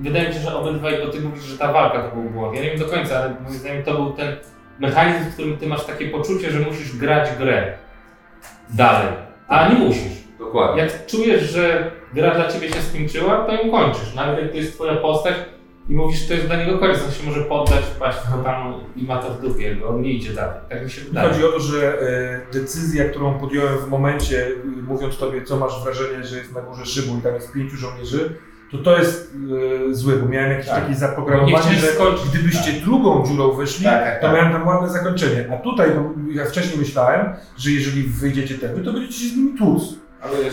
[0.02, 2.56] wydaje mi się, że obydwaj, bo ty mówisz, że ta walka to był błąd.
[2.56, 4.36] Ja nie wiem do końca, ale moim zdaniem to był ten
[4.80, 7.78] mechanizm, w którym ty masz takie poczucie, że musisz grać grę
[8.70, 9.08] dalej.
[9.48, 10.24] A nie musisz.
[10.39, 10.82] dokładnie.
[10.82, 14.15] Jak czujesz, że gra dla ciebie się skończyła, to ją kończysz.
[14.15, 15.34] Nawet jak to jest twoja postać
[15.89, 18.80] i mówisz, że to jest dla niego koniec, on się może poddać, wpaść w totalną
[18.96, 20.60] i ma to w dupie, bo on nie idzie dalej.
[20.70, 21.30] Tak mi się wydaje.
[21.30, 25.84] Chodzi o to, że e, decyzja, którą podjąłem w momencie, y, mówiąc tobie, co masz
[25.84, 28.34] wrażenie, że jest na górze szybu i tam jest pięciu żołnierzy,
[28.72, 29.34] to to jest
[29.89, 30.76] e, złe, bo miałem jakieś Tak.
[30.76, 32.30] takie Nie zaprogramowanie, że skończyć.
[32.34, 34.36] gdybyście drugą dziurą wyszli, Tak, tak, to tak.
[34.36, 35.50] miałem tam ładne zakończenie.
[35.54, 39.58] A tutaj, to ja wcześniej myślałem, że jeżeli wyjdziecie tędy, to będziecie się z nimi
[39.58, 39.84] tłuc.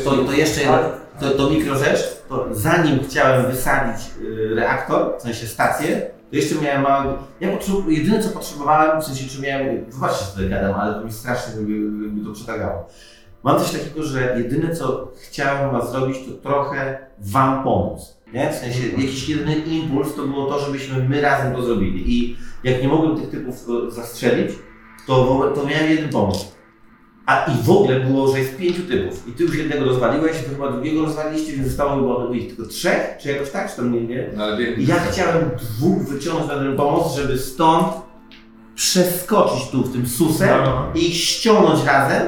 [0.04, 0.78] To, to jeszcze jedna,
[1.20, 6.55] to, to mikro rzecz, to zanim chciałem wysadzić y, reaktor, w sensie stację, to jeszcze
[6.55, 10.94] miałem mały, ja potrzeb, jedyne co potrzebowałem, w sensie czy miałem, wybaczcie, że gadam, ale
[10.94, 12.88] to mi strasznie by, to przetargało.
[13.42, 18.16] Mam coś takiego, że jedyne co chciałem was zrobić, to trochę wam pomóc.
[18.33, 18.50] Nie?
[18.50, 22.05] W sensie jakiś jedyny impuls to było to, żebyśmy my razem to zrobili.
[22.07, 24.53] I jak nie mogłem tych typów e, zastrzelić,
[25.07, 26.46] to, to miałem jeden pomysł.
[27.26, 29.28] A i w ogóle było, że jest pięciu typów.
[29.28, 33.00] I ty już jednego rozwaliłeś, wy chyba drugiego rozwaliliście, więc zostało chyba ich tylko trzech,
[33.22, 34.30] czy jakoś tak, czy tam nie, nie?
[34.37, 37.87] No, ale I ja chciałem dwóch wyciągnąć na ten pomoc, żeby stąd
[38.74, 41.00] przeskoczyć tu w tym susem No, no.
[41.00, 42.22] i ich ściągnąć razem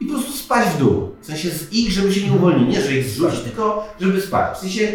[0.00, 1.10] i po prostu spać w dół.
[1.22, 2.68] W sensie z ich, żeby się nie uwolnili.
[2.72, 4.56] Nie, że ich zrzucić, tylko żeby spać.
[4.56, 4.92] W sensie,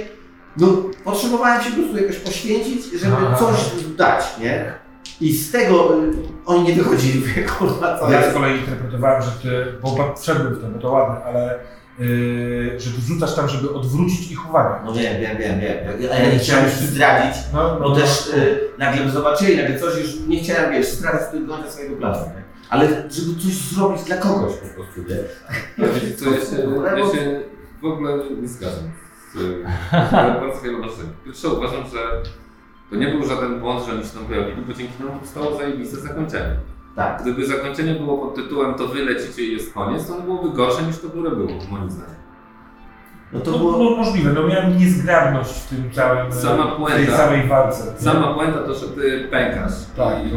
[0.58, 0.68] no
[1.04, 3.38] potrzebowałem się po prostu jakoś poświęcić, żeby Aha.
[3.40, 3.58] coś
[3.98, 4.74] dać, nie?
[5.22, 6.12] I z tego y,
[6.46, 8.32] oni nie wychodzili, mówię, kurwa, co Ja jest.
[8.32, 11.60] z kolei interpretowałem, że ty, bo wszedłem w to, bo to ładne, ale
[12.00, 14.76] yy, że ty wrzucasz tam, żeby odwrócić ich uwagę.
[14.86, 15.78] No wiem, wiem, wiem, wiem.
[16.12, 19.98] A ja nie chciałem już zdradzić, No, bo też y, nagle by zobaczyli, nagle coś
[20.00, 21.08] już nie chciałem, wiesz, do
[21.56, 22.44] końca swojego planu, nie?
[22.70, 25.18] Ale żeby coś zrobić dla kogoś po prostu, nie?
[26.18, 27.42] Co, ja się, ja się
[27.82, 28.84] w ogóle nie zgadzam
[29.34, 29.38] z
[30.10, 31.10] z bardzo wieloma rzeczami.
[31.26, 32.00] Pierwsze uważam, że
[32.90, 35.98] to nie był żaden błąd, że oni się tam pojawili, bo dzięki temu powstało zajebiste
[35.98, 36.56] zakończenie.
[36.96, 37.22] Tak.
[37.22, 40.84] Gdyby zakończenie było pod tytułem to wy lecicie i jest koniec, to ono byłoby gorsze
[40.84, 42.18] niż to które było, moim zdaniem.
[43.34, 43.72] No to To było...
[43.72, 47.18] było możliwe, no miałem niezgrabność w tym całym, Sama w tej puenta.
[47.18, 47.84] samej walce.
[48.00, 50.32] Sama puenta to, że ty pękasz Tak, i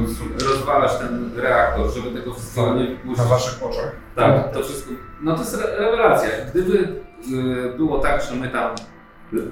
[0.45, 3.27] rozwalasz ten reaktor, żeby tego wszystkiego nie Na wypuścić.
[3.27, 3.93] waszych oczach.
[4.17, 4.91] Tak, to wszystko.
[5.23, 6.29] No to jest re- rewelacja.
[6.55, 8.71] Gdyby y, było tak, że my tam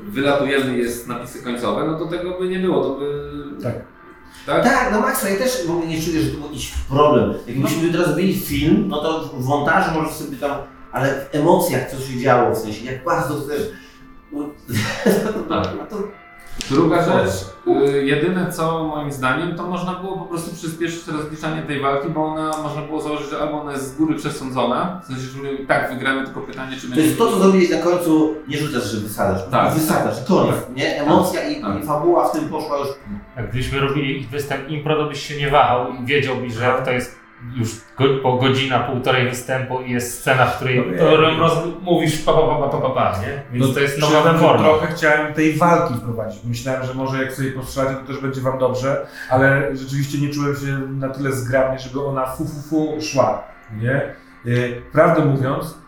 [0.09, 3.33] wylatujemy jest napisy końcowe, no to tego by nie było, to by...
[3.63, 3.75] Tak.
[4.47, 4.65] Tak?
[4.65, 7.35] Tak, no Maxa, ja też w ogóle nie czuję, że to był jakiś problem.
[7.47, 10.59] Jakbyśmy teraz zrobili film, no to w montażu możesz sobie tam,
[10.93, 13.63] ale w emocjach co się działo, w sensie jak bardzo chcesz.
[14.33, 14.49] No,
[15.49, 15.69] Tak.
[15.79, 16.09] no to
[16.71, 17.33] Druga rzecz,
[17.89, 22.25] y, jedyne co moim zdaniem, to można było po prostu przyspieszyć rozliczanie tej walki, bo
[22.27, 25.53] ona można było założyć, że albo ona jest z góry przesądzona, w sensie, że my
[25.53, 28.85] i tak wygramy, tylko pytanie, czy To jest to, co zrobiłeś na końcu, nie rzucasz,
[28.85, 29.51] że wysadzasz.
[29.51, 29.75] Tak.
[29.75, 31.03] Wysadzasz, koniec, nie?
[31.03, 31.83] Emocja i, Tak.
[31.83, 32.89] i fabuła w tym poszła już.
[33.37, 37.18] Jakbyśmy robili występ impro, to byś się nie wahał i wiedziałbyś, że to jest
[37.57, 37.71] już
[38.23, 41.41] po godzina, półtorej występu i jest scena, w której No to wiem.
[41.41, 43.43] roz, mówisz pa, pa, pa, pa, pa, pa, nie?
[43.53, 44.65] Więc to jest nowa forma.
[44.65, 46.45] Trochę chciałem tej walki wprowadzić.
[46.45, 50.57] Myślałem, że może jak sobie postrzelacie, to też będzie wam dobrze, ale rzeczywiście nie czułem
[50.57, 53.43] się na tyle zgrabnie, żeby ona fu fu fu szła.
[53.81, 54.15] Nie?
[54.45, 55.79] Yy, Prawdę mówiąc,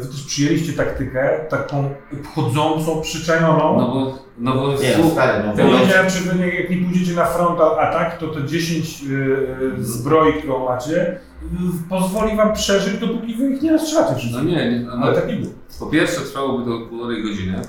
[0.00, 3.78] wy też przyjęliście taktykę taką obchodzącą, przyczajoną.
[3.78, 5.54] No bo, no bo Nie, stary, no.
[5.54, 10.32] Wiedziałem, czy wy nie, jak nie pójdziecie na frontal atak, to te 10 yy, zbroi,
[10.32, 11.48] którą macie, yy,
[11.88, 14.44] pozwoli wam przeżyć, dopóki wy ich nie rozstrzelacie wszystkich.
[14.44, 15.52] no nie, nie no, Ale tak nie było.
[15.80, 17.62] po pierwsze trwałoby to półtorej godziny,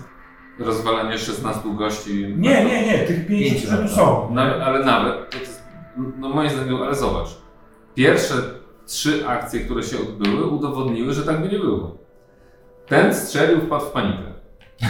[0.59, 2.35] rozwalanie 16 gości.
[2.37, 4.31] Nie, nie, nie, tych pięciu, Pięciu które tu na są.
[4.33, 5.63] Nawet, ale nawet, to jest,
[6.19, 7.27] no moim zdaniem, ale zobacz,
[7.95, 8.33] pierwsze
[8.87, 11.97] trzy akcje, które się odbyły, udowodniły, że tak by nie było.
[12.87, 14.23] Ten strzelił, wpadł w panikę.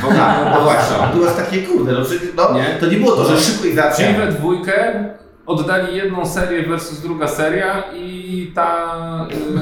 [0.01, 1.99] Bo, Tak, no bo właśnie, a tu jest takie kurde, no,
[2.35, 2.77] no Nie.
[2.79, 4.13] to nie było to, że szybko i zacznie.
[4.13, 5.03] we dwójkę
[5.45, 8.95] oddali jedną serię versus druga seria i ta...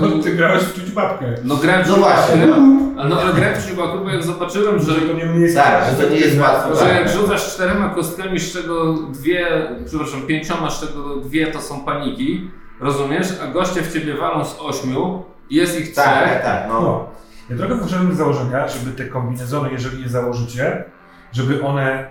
[0.01, 1.25] No, Yy, ty grałeś w czuć babkę.
[1.43, 2.61] no grałem w No właśnie, Ciubaku,
[3.09, 6.13] no ale grałem w Ciubaku, bo jak zobaczyłem, że to nie, jest Tak, że to
[6.13, 6.75] nie jest łatwe.
[6.75, 6.95] Że Tak.
[6.95, 9.47] jak rzucasz czterema kostkami, z czego dwie,
[9.85, 13.27] przepraszam, pięcioma, z czego dwie to są paniki, rozumiesz?
[13.43, 16.41] A goście w ciebie walą z ośmiu, jest ich Tak, tak, trzech.
[16.43, 16.81] tak, no.
[16.81, 17.07] No.
[17.49, 20.83] Ja trochę wyszedłem z założenia, żeby te kombinezony, jeżeli je założycie,
[21.31, 22.07] żeby one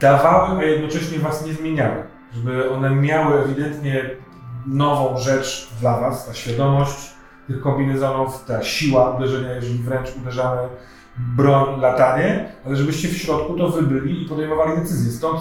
[0.00, 2.02] dawały, a jednocześnie was nie zmieniały.
[2.34, 4.10] Żeby one miały ewidentnie
[4.66, 6.96] nową rzecz dla was, ta świadomość
[7.46, 10.60] tych kombinezonów, ta siła uderzenia, jeżeli wręcz uderzamy
[11.18, 15.12] broń, latanie, ale żebyście w środku to wybyli i podejmowali decyzje.
[15.12, 15.40] Stąd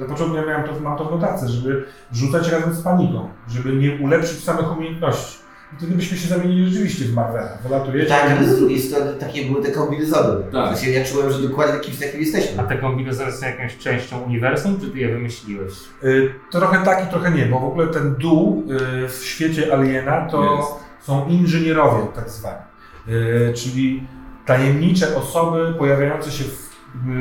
[0.00, 3.72] na początku ja miałem to, mam to w notacji, żeby rzucać razem z paniką, żeby
[3.72, 5.38] nie ulepszyć samych umiejętności.
[5.72, 7.48] I wtedy byśmy się zamienili rzeczywiście w Marvela.
[7.62, 10.44] Wylatujecie Tak, ale z drugiej strony takie były te kombinezony.
[10.52, 10.76] Tak.
[10.78, 12.64] Sensie ja czułem, że dokładnie kimś takim A jesteśmy.
[12.68, 15.72] te kombinezony są jakąś częścią uniwersum, czy ty je wymyśliłeś?
[16.04, 18.64] Y, Trochę tak i trochę nie, bo w ogóle ten dół
[19.04, 21.06] y, w świecie Aliena to Jest.
[21.06, 22.56] są inżynierowie tak zwani.
[23.08, 24.06] Y, Czyli
[24.54, 26.70] tajemnicze osoby pojawiające się w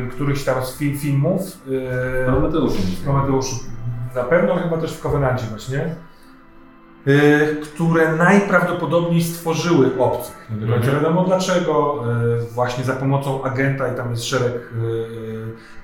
[0.08, 1.42] y, którychś tam z fi- filmów.
[1.68, 2.78] y, Prometeuszu.
[2.82, 3.56] w Prometeuszu
[4.16, 5.96] na pewno, chyba też w Covenancie właśnie.
[7.08, 10.48] y, Które najprawdopodobniej stworzyły obcych.
[10.52, 11.04] Nie do końca Mhm.
[11.04, 12.04] wiadomo dlaczego.
[12.52, 14.74] Właśnie za pomocą agenta i tam jest szereg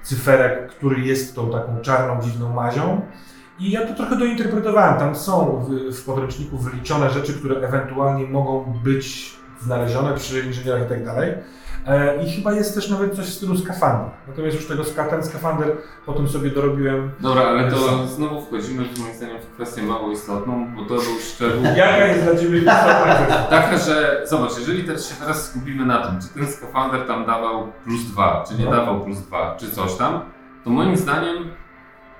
[0.03, 3.01] cyferek, który jest tą taką czarną, dziwną mazią.
[3.59, 4.99] I ja to trochę dointerpretowałem.
[4.99, 10.89] Tam są w, w podręczniku wyliczone rzeczy, które ewentualnie mogą być znalezione przy inżynierach i
[10.89, 11.33] tak dalej.
[11.87, 14.11] E, I chyba jest też nawet coś w stylu skafandra.
[14.27, 15.67] Natomiast już tego ten skafander
[16.05, 17.11] potem sobie dorobiłem.
[17.19, 21.63] Dobra, ale to znowu wchodzimy moim zdaniem w kwestię mało istotną, bo to był szczegół.
[21.77, 23.45] Jaka jest dla Ciebie istotna?
[23.49, 27.67] Taka, że zobacz, jeżeli teraz się teraz skupimy na tym, czy ten skafander tam dawał
[27.83, 28.71] plus dwa, czy nie No.
[28.71, 30.19] dawał plus dwa, czy coś tam,
[30.63, 31.37] to moim zdaniem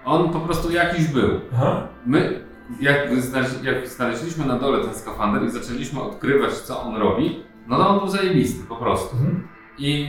[0.05, 1.29] on po prostu jakiś był.
[1.55, 1.88] Aha.
[2.05, 2.45] My,
[2.80, 7.78] jak, znaleźli, jak znaleźliśmy na dole ten skafander i zaczęliśmy odkrywać, co on robi, no
[7.78, 9.15] to on był zajebisty po prostu.
[9.15, 9.47] Mhm.
[9.78, 10.08] I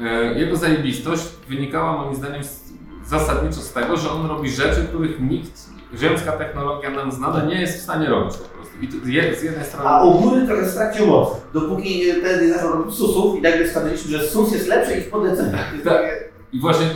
[0.00, 2.72] e, jego zajebistość wynikała moim zdaniem z,
[3.06, 5.60] zasadniczo z tego, że on robi rzeczy, których nikt,
[5.94, 8.74] ziemska technologia nam znana nie jest w stanie robić po prostu.
[8.80, 9.88] I tu je, z jednej strony...
[9.88, 11.28] A ogólny trochę stracił moc.
[11.52, 15.58] Dopóki ten zaczął robić susów i nagle stwierdziliśmy, że sus jest lepszy i w podecenie.
[15.84, 16.02] Tak.
[16.52, 16.86] I właśnie,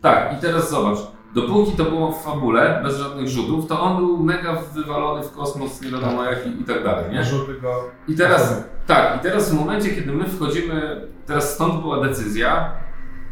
[0.00, 0.98] tak, i teraz zobacz.
[1.34, 5.82] Dopóki to było w fabule, bez żadnych rzutów, to on był mega wywalony w kosmos,
[5.82, 7.24] nie wiadomo jak i, i tak dalej, nie?
[7.24, 7.84] Żółty go.
[8.08, 12.72] I teraz, tak, i teraz w momencie, kiedy my wchodzimy, teraz stąd była decyzja,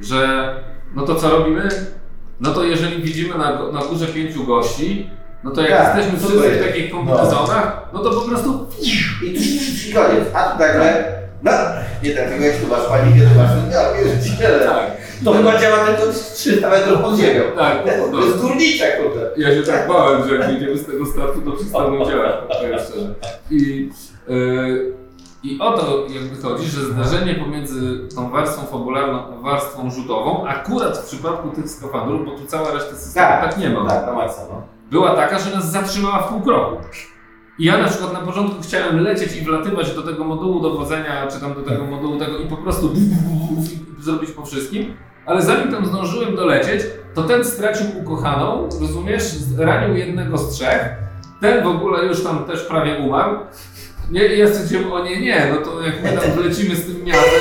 [0.01, 0.55] że
[0.95, 1.69] no to co robimy?
[2.41, 5.11] No to jeżeli widzimy na, na górze pięciu gości,
[5.45, 6.67] no to jak Tak, jesteśmy to wszyscy w jest.
[6.69, 8.67] takich kombinezonach, no to po prostu
[9.91, 10.25] I koniec.
[10.35, 11.51] A tu nagle, no,
[12.03, 14.65] nie tak, tego jak tu masz panikę, tu masz, ja pierdzielę.
[14.67, 17.41] tak, To chyba działa tylko 300 metrów pod ziemią.
[17.57, 17.79] tak,
[18.13, 19.31] no, To jest górnicze, kurde.
[19.37, 22.35] Ja się tak bałem, że jak wyjdziemy z tego startu, to przestaną działać.
[23.51, 23.91] I,
[24.29, 24.93] yy,
[25.43, 30.99] I o to jakby chodzi, że zdarzenie pomiędzy tą warstwą fabularną a warstwą rzutową, akurat
[30.99, 34.43] w przypadku tych skafandrów, bo tu cała reszta systemu tak, nie ma, Tak, na maksa,
[34.51, 34.63] no.
[34.91, 36.77] była taka, że nas zatrzymała w pół kroku.
[37.59, 41.41] I ja na przykład na początku chciałem lecieć i wlatywać do tego modułu dowodzenia, czy
[41.41, 42.93] tam do tego modułu tego i po prostu
[44.01, 44.95] zrobić po wszystkim,
[45.31, 46.83] ale zanim tam zdążyłem dolecieć,
[47.15, 49.25] to ten stracił ukochaną, rozumiesz,
[49.59, 50.89] ranił jednego z trzech,
[51.41, 53.37] ten w ogóle już tam też prawie umarł.
[54.11, 57.41] Nie, ja stwierdziłem, o nie, nie, no to jak my tam lecimy z tym miastem,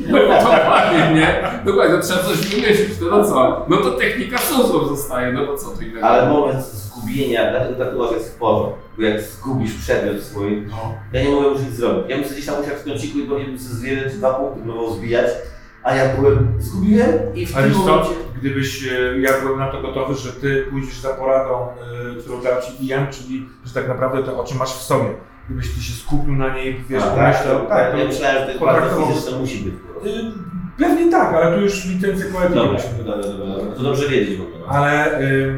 [0.00, 1.42] No dokładnie, nie?
[1.64, 3.66] Dokładnie, to trzeba coś wymyślić, to no co?
[3.68, 6.06] No to technika susów zostaje, no bo co tu innego?
[6.06, 8.78] Ale moment zgubienia, dlatego tatuaż jest w porządku.
[8.98, 10.94] Bo jak zgubisz przedmiot swój, No.
[11.12, 12.04] ja nie mogę już nic zrobić.
[12.08, 14.34] Ja bym sobie gdzieś tam usiadł w kąciku i powinien sobie z jeden czy dwa
[14.34, 15.26] punkty próbował zbijać,
[15.84, 18.10] a ja byłem, zgubiłem i w Ale tym momencie...
[18.40, 22.52] gdybyś, e, ja byłem na to gotowy, że ty pójdziesz za poradą, e, którą dał
[22.62, 25.10] ci Ian, czyli że tak naprawdę te oczy masz w sobie.
[25.48, 28.36] Gdybyś ty się skupił na niej, wiesz, A, pomyślał, tak, tak, tak, ja to- myślałem,
[28.38, 29.74] że to jest bardzo fizyczne, musi być.
[29.74, 30.32] Y,
[30.78, 33.76] Pewnie tak, ale tu już licencję poetyki Dobra, dobra, dobra, dobra.
[33.76, 34.56] To dobrze wiedzieć w ogóle.
[34.68, 35.54] Ale y,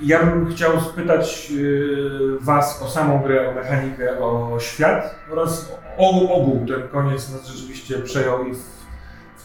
[0.00, 6.34] ja bym chciał spytać y, Was o samą grę, o mechanikę, o świat oraz o
[6.34, 6.66] ogół.
[6.68, 8.75] Ten koniec nas rzeczywiście przejął i w-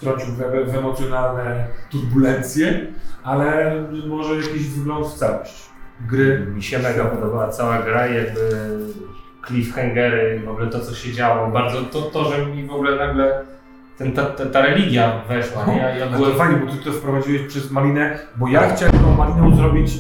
[0.02, 2.88] wtrącił w, w emocjonalne turbulencje,
[3.24, 3.76] ale
[4.08, 5.70] może jakiś wygląd w całość
[6.08, 6.48] gry.
[6.56, 8.50] Mi się mega podobała cała gra jakby
[9.48, 11.52] cliffhangery, w ogóle to co się działo.
[11.52, 13.46] Bardzo to, to że mi w ogóle nagle
[13.98, 15.66] ten, ta, ta, ta religia weszła.
[15.66, 15.78] Nie?
[15.78, 18.94] Ja, ja Ale byłem to fajnie, bo Ty to wprowadziłeś przez Malinę, bo ja chciałem
[18.94, 19.94] tą Maliną zrobić,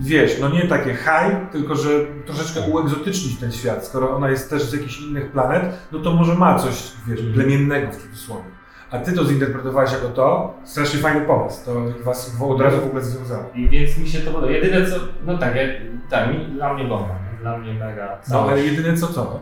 [0.00, 1.90] wiesz, no nie takie high, tylko że
[2.26, 3.86] troszeczkę uegzotycznić ten świat.
[3.86, 5.62] Skoro ona jest też z jakichś innych planet,
[5.92, 8.63] no to może ma coś, wiesz, plemiennego w cudzysłowie.
[8.94, 11.72] A Ty to zinterpretowałeś jako to, strasznie fajny pomysł, to
[12.04, 13.44] Was od razu w ogóle związało.
[13.54, 14.52] I więc mi się to podoba.
[14.52, 15.62] Jedyne co, no tak, ja,
[16.10, 18.18] tak mi, dla mnie bomba, dla mnie mega.
[18.28, 18.52] No całość.
[18.52, 19.40] ale jedyne co co?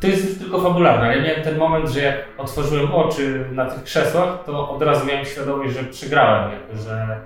[0.00, 1.16] To jest już tylko fabularne.
[1.16, 5.24] Ja miałem ten moment, że jak otworzyłem oczy na tych krzesłach, to od razu miałem
[5.24, 7.20] świadomość, że przegrałem, jakby, że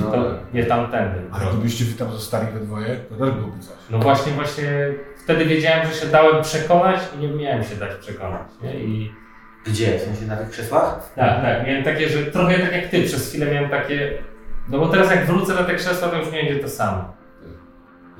[0.00, 1.20] No, to nie tamtędy.
[1.32, 3.76] Ale gdybyście Wy tam zostali we dwoje, to też byłoby coś.
[3.90, 4.68] No właśnie, właśnie
[5.24, 8.48] wtedy wiedziałem, że się dałem przekonać i nie miałem się dać przekonać.
[8.62, 8.74] Nie?
[8.74, 9.12] I
[9.66, 9.98] Gdzie?
[9.98, 11.12] W sensie na tych krzesłach?
[11.16, 14.18] tak, tak, miałem takie, że trochę tak jak ty, przez chwilę miałem takie,
[14.68, 17.14] no bo teraz jak wrócę na te krzesła, to już nie będzie to samo.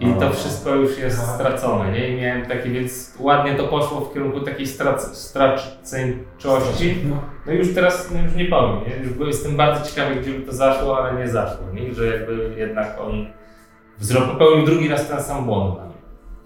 [0.01, 1.35] I to wszystko już jest Aha.
[1.35, 2.09] stracone, nie?
[2.09, 6.97] I miałem takie, więc ładnie to poszło w kierunku takiej strac- straceńczości.
[7.11, 7.23] No.
[7.47, 8.97] No i już teraz no już nie powiem, nie?
[8.97, 11.95] Już jestem bardzo ciekawy, gdzie by to zaszło, ale nie zaszło, nie?
[11.95, 13.27] Że jakby jednak on
[14.29, 15.94] popełnił drugi raz ten sam błąd.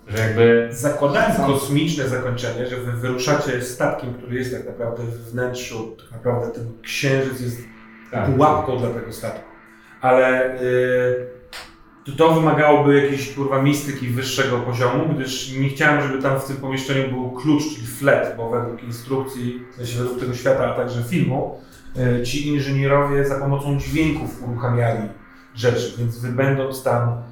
[0.08, 5.96] Że jakby Zakładając kosmiczne zakończenie, że wy wyruszacie statkiem, który jest tak naprawdę w wnętrzu,
[5.98, 7.58] tak naprawdę ten księżyc jest
[8.10, 9.48] tak, pułapką dla tego statku.
[10.00, 11.26] Ale y,
[12.04, 16.56] to, to wymagałoby jakiejś kurwa mistyki wyższego poziomu, gdyż nie chciałem, żeby tam w tym
[16.56, 21.02] pomieszczeniu był klucz, czyli flet, bo według instrukcji, w sensie według tego świata, a także
[21.02, 21.60] filmu,
[22.20, 25.08] y, ci inżynierowie za pomocą dźwięków uruchamiali
[25.54, 27.22] rzeczy, więc wy będąc tam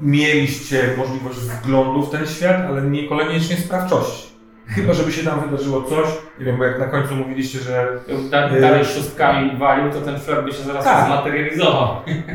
[0.00, 4.30] mieliście możliwość wglądu w ten świat, ale niekoniecznie sprawczości.
[4.66, 6.08] Chyba, żeby się tam wydarzyło coś,
[6.38, 7.98] nie wiem, bo jak na końcu mówiliście, że
[8.30, 11.06] da, dalej szóstkami walił, to ten flirt by się zaraz Tak.
[11.06, 11.88] zmaterializował.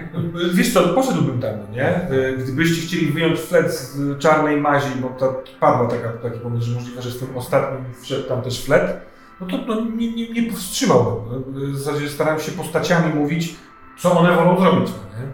[0.55, 2.11] Wiesz co, poszedłbym tam, no nie?
[2.11, 6.75] Y, Gdybyście chcieli wyjąć flet z czarnej mazi, bo to padła taka, taki pomysł, że
[6.75, 9.01] możliwe, że z tym ostatnim wszedł tam też flet,
[9.41, 11.23] no to no, nie, nie, nie powstrzymałbym.
[11.53, 13.55] No, W zasadzie starałem się postaciami mówić,
[13.99, 15.25] co one wolą zrobić, no nie?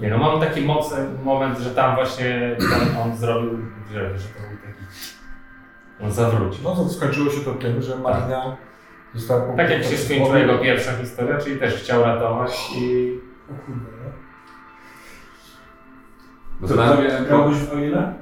[0.00, 3.58] Nie no, mam taki mocny moment, że tam właśnie tam on zrobił,
[3.92, 4.84] że, że to był taki...
[6.04, 6.64] On zawrócił.
[6.64, 8.56] No to skończyło się to tym, że Marina
[9.14, 9.56] została...
[9.56, 13.18] Tak jak się skończyła jego pierwsza historia, czyli też chciał ratować i...
[13.50, 14.10] O kurde, no.
[16.60, 18.12] Bo To bo, grałbyś w Aliena?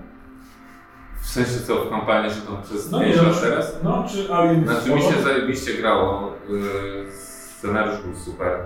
[1.25, 3.79] w sensie co, w kampanii, że to przez No 5 nie, lat no, teraz?
[3.83, 8.61] No, czy Alien Znaczy mi się zajebiście grało, yy, scenariusz był super.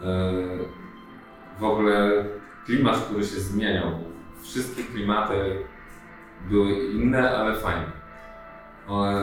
[0.00, 0.68] Yy,
[1.60, 2.24] w ogóle
[2.66, 3.84] klimat, który się zmieniał.
[4.42, 5.34] Wszystkie klimaty
[6.50, 7.86] były inne, ale fajne.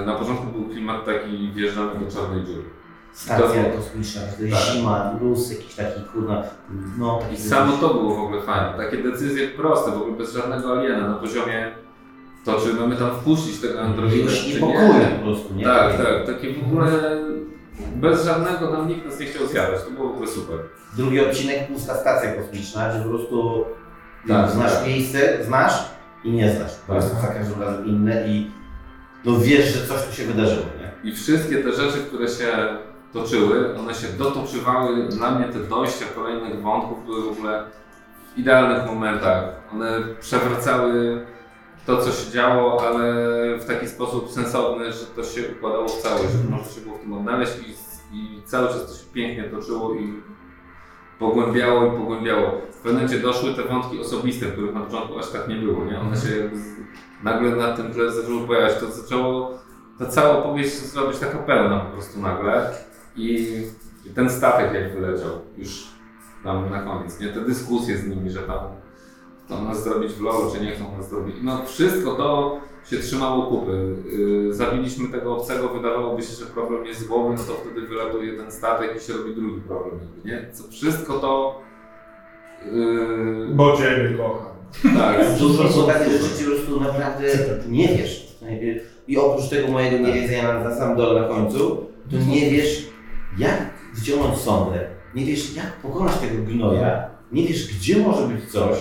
[0.06, 2.63] Na początku był klimat taki wjeżdżamy do czarnej dziury.
[3.13, 4.39] Stacja To- kosmiczna, to Tak.
[4.39, 6.43] jest zima, mróz, jakiś taki kurwa,
[6.98, 8.78] no taki I samo to było w ogóle fajne.
[8.78, 11.71] Takie decyzje proste, w ogóle bez żadnego aliena na poziomie
[12.45, 15.17] to, czy mamy tam wpuścić tego androida, Już czy nie.
[15.17, 15.63] po prostu, nie?
[15.63, 16.89] Tak, tak, takie w ogóle
[17.96, 20.58] bez żadnego tam nikt nas nie chciał zjadać, to było w ogóle super.
[20.98, 23.66] Drugi odcinek, pusta stacja kosmiczna, że po prostu
[24.28, 24.88] Tak, znasz tak.
[24.88, 25.86] miejsce, znasz
[26.24, 26.72] i nie znasz.
[26.88, 28.52] To jest za każdym razem inne i
[29.26, 31.10] no wiesz, że coś tu się wydarzyło, nie?
[31.12, 32.48] I wszystkie te rzeczy, które się
[33.14, 37.64] toczyły, one się dotoczywały, dla mnie te dojścia kolejnych wątków były w ogóle
[38.36, 39.44] w idealnych momentach.
[39.74, 39.88] One
[40.22, 41.22] przewracały
[41.86, 43.13] to, co się działo, ale
[43.60, 47.02] w taki sposób sensowny, że to się układało w całość, że można się było w
[47.02, 47.71] tym odnaleźć i,
[48.17, 50.13] i cały czas to się pięknie toczyło i
[51.19, 52.52] pogłębiało i pogłębiało.
[52.71, 56.00] W pewnym momencie doszły te wątki osobiste, których na początku aż tak nie było, nie?
[56.00, 56.50] One się
[57.24, 58.80] nagle na tym tle zaczęły pojawiać.
[58.80, 59.60] To zaczęło,
[60.00, 60.76] ta cała opowieść
[61.08, 62.74] być taka pełna po prostu nagle
[63.15, 63.62] i,
[64.06, 65.84] i ten statek jak wyleciał już
[66.43, 67.28] tam na koniec, nie?
[67.28, 68.60] Te dyskusje z nimi, że tam
[69.46, 71.36] chcą nas zrobić w LoL, czy nie chcą nas zrobić.
[71.44, 72.58] No wszystko to
[72.90, 73.96] się trzymało kupy.
[74.18, 78.32] Yy, zabiliśmy tego obcego, wydawałoby się, że problem jest z głowy, no to wtedy wylatuje
[78.32, 80.00] jeden statek i się robi drugi problem.
[80.26, 80.50] Nie?
[80.52, 81.62] Co wszystko to...
[82.72, 84.98] Yy, Bo Ciebie kocham.
[84.98, 87.28] tak, Dużo są takie rzeczy, po prostu naprawdę
[87.70, 88.26] nie wiesz.
[89.08, 92.88] I oprócz tego mojego niewiedzenia na, na sam dole na końcu, to nie wiesz
[93.38, 98.78] jak wciągnąć sondę, nie wiesz jak pokonać tego gnoja, nie wiesz gdzie może być coś.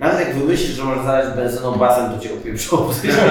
[0.00, 2.76] Nawet jak wymyślisz, że możesz zalać benzyną basen, to cię opieprzą.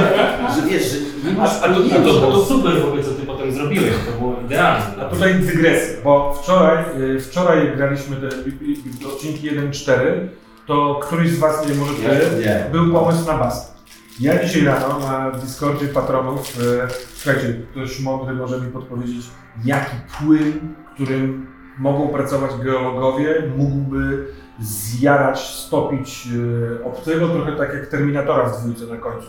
[0.56, 3.26] że wiesz, że nie masz a, to, a to, to super w ogóle, co ty
[3.26, 4.86] potem zrobiłeś, to było idealne.
[5.02, 9.94] A tutaj dygresja, bo wczoraj, y, wczoraj graliśmy te odcinki 1-4,
[10.68, 12.66] to któryś z Was, nie może Ty, Nie.
[12.72, 13.76] był pomysł na basen.
[14.20, 19.26] Ja dzisiaj rano na Discordzie patronów, e, słuchajcie, ktoś mądry może mi podpowiedzieć,
[19.66, 24.26] jaki płyn, którym mogą pracować geologowie, mógłby
[24.62, 26.28] zjarać, stopić
[26.80, 29.28] e, obcego, trochę tak jak Terminatora w dwójce na końcu.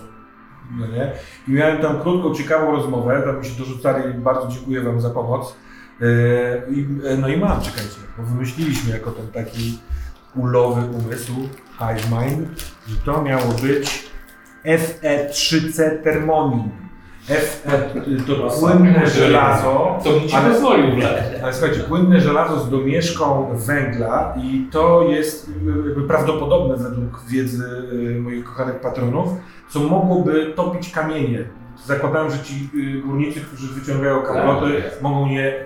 [0.79, 1.13] No nie?
[1.49, 5.57] I miałem tam krótką, ciekawą rozmowę, tam mi się dorzucali, bardzo dziękuję Wam za pomoc.
[6.01, 9.79] E, no i mam, czekajcie, bo wymyśliliśmy jako ten taki
[10.37, 11.33] ulowy umysł,
[11.79, 12.49] hive mind,
[12.89, 14.11] że to miało być
[14.65, 16.90] FE3C Thermonium.
[17.35, 17.71] Fe
[18.27, 21.25] to płynne żelazo, To bym ci Ale- pozwolił ogóle.
[21.43, 25.51] ale słuchajcie, płynne żelazo z domieszką węgla i to jest
[25.87, 29.29] jakby prawdopodobne według wiedzy y, moich kochanych patronów,
[29.69, 31.45] co mogłoby topić kamienie.
[31.87, 35.65] Zakładałem, że ci y, górnicy, którzy wyciągają kabloty, mogą je,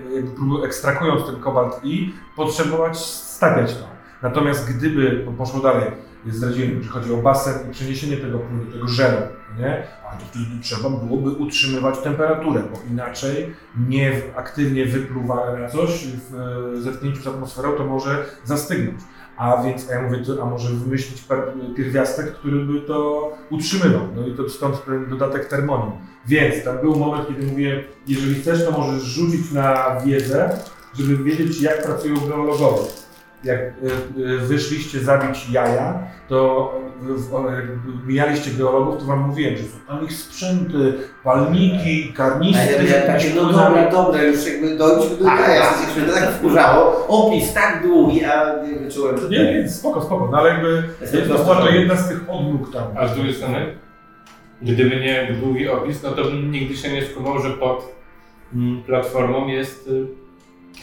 [0.64, 3.84] ekstrakując ten kobalt i potrzebować stawiać to.
[4.22, 5.84] Natomiast gdyby, poszło dalej,
[6.32, 9.18] zdradziłem, że chodzi o basen i przeniesienie tego płynu, tego żelu,
[9.58, 9.86] nie?
[10.10, 13.54] A to wtedy trzeba byłoby utrzymywać temperaturę, bo inaczej
[13.88, 19.00] nie aktywnie wypluwa coś w e, zetknięciu z atmosferą, to może zastygnąć.
[19.36, 21.24] A więc ja mówię, a może wymyślić
[21.76, 24.02] pierwiastek, który by to utrzymywał.
[24.16, 25.92] No i to stąd ten dodatek termonium.
[26.26, 30.58] Więc tam był moment, kiedy mówię, jeżeli chcesz, to możesz rzucić na wiedzę,
[30.94, 32.82] żeby wiedzieć, jak pracują geologowie.
[33.44, 36.72] Jak y, y, wyszliście zabić jaja, to
[38.06, 43.30] mijaliście geologów, to wam mówiłem, że są tam ich sprzęty, palniki, A karnistry, ja takie,
[43.36, 47.06] no dobra, dobra, już jakby dojdźmy do kraja, się mnie to tak wkurzało.
[47.08, 50.82] Opis tak długi, a nie wyczułem, że Nie, nie, spoko, spoko, no ale jakby
[51.28, 52.84] to to jedna z tych odnóg tam.
[52.96, 53.74] A z drugiej strony,
[54.62, 57.94] gdyby nie długi opis, no to bym nigdy się nie skumał, że pod
[58.54, 60.06] mm, platformą jest, y,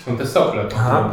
[0.06, 1.12] są te sople Aha.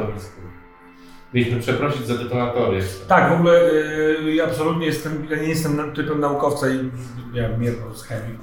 [1.35, 2.81] Mieliśmy przeprosić za detonatory.
[3.09, 6.91] Tak, w ogóle y, ja absolutnie jestem, ja nie jestem typem naukowca i
[7.35, 8.39] miałem mierną z chemii.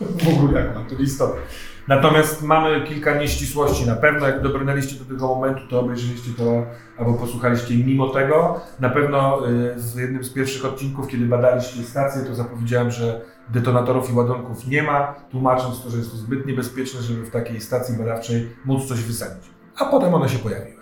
[0.24, 1.40] W ogóle jak istotne.
[1.88, 4.26] Natomiast mamy kilka nieścisłości na pewno.
[4.26, 6.66] Jak dobrnęliście do tego momentu, to obejrzeliście to
[6.98, 8.60] albo posłuchaliście mimo tego.
[8.80, 14.10] Na pewno y, w jednym z pierwszych odcinków, kiedy badaliście stację, to zapowiedziałem, że detonatorów
[14.10, 17.98] i ładunków nie ma, tłumacząc to, że jest to zbyt niebezpieczne, żeby w takiej stacji
[17.98, 19.50] badawczej móc coś wysadzić.
[19.76, 20.73] A potem one się pojawiły.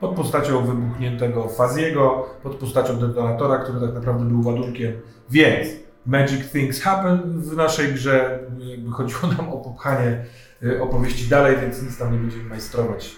[0.00, 4.92] Pod postacią wybuchniętego Faziego, pod postacią detonatora, który tak naprawdę był ładunkiem.
[5.30, 5.68] Więc
[6.06, 8.40] Magic Things Happen w naszej grze.
[8.58, 10.24] Jakby chodziło nam o popchanie
[10.62, 13.16] y, opowieści dalej, więc nic tam nie będziemy majstrować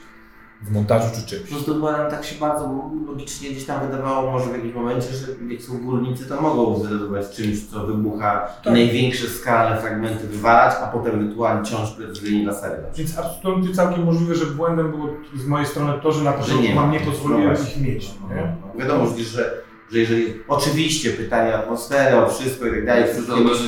[0.66, 1.50] w montażu czy Po czymś.
[1.50, 5.26] prostu bo nam tak się bardzo logicznie gdzieś tam wydawało może w jakimś momencie, że
[5.50, 8.72] jak są górnicy, to mogą zdecydować czymś, co wybucha Tak.
[8.72, 12.76] największe skalne fragmenty wywalać, a potem ewentualnie ciąż precyzyjnie lasery.
[12.96, 16.74] Więc absolutnie całkiem możliwe, że błędem było z mojej strony to, że na początku nie
[16.74, 16.80] ma.
[16.82, 18.10] wam nie pozwoliłem No ich mieć.
[18.30, 18.56] Nie?
[18.82, 19.61] Wiadomo że,
[19.92, 23.04] że, że jeżeli oczywiście pytanie o atmosferę, o wszystko i tak dalej,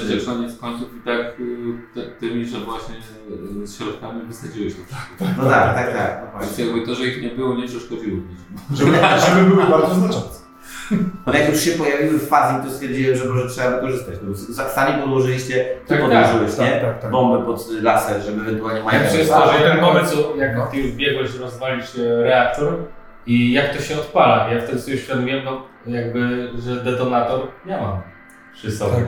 [0.09, 1.41] że koniec końców i tak
[1.97, 2.95] y, tymi, że właśnie
[3.63, 5.25] y, z środkami wysadziłeś to.
[5.39, 6.23] No tak, tak, tak.
[6.25, 6.65] No Więc właśnie.
[6.67, 8.19] jakby to, że ich nie było, nie przeszkodziło.
[8.75, 8.91] Żeby,
[9.27, 10.45] żeby były bardzo znaczące.
[11.27, 14.15] Ale jak już się pojawiły w fazie, to stwierdziłem, że może trzeba wykorzystać.
[14.23, 16.81] No, sami podłożyliście, ty Tak, podłożyłeś, tak, nie?
[16.81, 17.11] tak, tak.
[17.11, 20.57] Bombę pod laser, żeby ewentualnie Ja mają przez A, to, że ten moment- moment, jak
[20.57, 20.67] no.
[20.67, 22.75] ty biegłeś rozwalić e, reaktor
[23.27, 24.49] i jak to się odpala.
[24.53, 28.03] Ja wtedy sobie uświadomiłem, no jakby, że detonator ja mam
[28.53, 28.93] przy sobie.
[28.97, 29.05] Tak.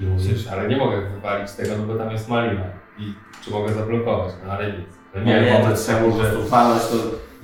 [0.00, 2.64] I mówisz, ale nie mogę wypalić tego, no bo tam jest malina.
[2.98, 4.86] I czy mogę zablokować, no ale nic.
[5.14, 6.96] No Nie, nie, to trzeba po że- prostu palnąć, to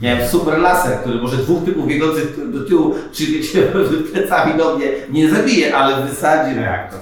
[0.03, 3.63] miałem super laser, który może dwóch typów biegących do tyłu, czy wiecie,
[4.13, 7.01] plecami do mnie nie zabije, ale wysadzi reaktor.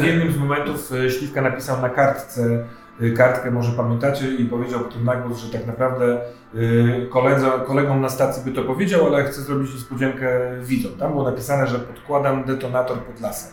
[0.00, 2.64] W jednym z momentów e, Śliwka napisał na kartce,
[3.16, 6.20] kartkę może pamiętacie i powiedział potem na głos, że tak naprawdę
[6.54, 10.28] e, koledza, kolegom na stacji by to powiedział, ale chce zrobić niespodziankę
[10.62, 10.92] widzom.
[10.92, 13.52] Tam było napisane, że podkładam detonator pod laser.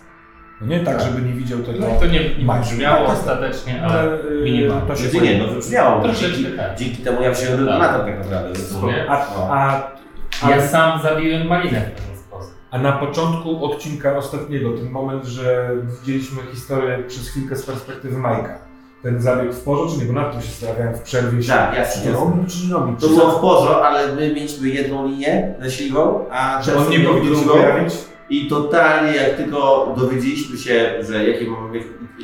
[0.62, 1.06] No nie tak, Tak.
[1.08, 1.80] żeby nie widział tego.
[1.80, 3.18] No to nie, nie brzmiało Tak, tak.
[3.18, 4.88] ostatecznie, ale ale minimalnie.
[4.88, 6.76] to się Znaczy nie, no wybrzmiało, bo Troszeczkę dzięki, tak.
[6.78, 8.60] dzięki temu ja wziąłem detonator tak naprawdę.
[8.60, 9.06] sumie.
[9.10, 12.54] A, a, ja a, sam zabiłem malinę w ten sposób.
[12.72, 15.70] A na początku odcinka ostatniego, ten moment, że
[16.00, 18.65] widzieliśmy historię przez chwilkę z perspektywy Majka.
[19.06, 20.14] Ten zabieg w porze, czy nie?
[20.14, 21.48] Bo nad tym się zastanawiałem w przerwie.
[21.48, 22.26] Tak, czy jasne, to jasne.
[22.26, 22.94] robi, czy nie robi?
[22.96, 27.00] To Czy było w porze, ale my mieliśmy jedną linię myśliwą, a Że on nie
[27.00, 27.94] powinien się pojawić?
[28.30, 31.80] I totalnie jak tylko dowiedzieliśmy się, że jakie mamy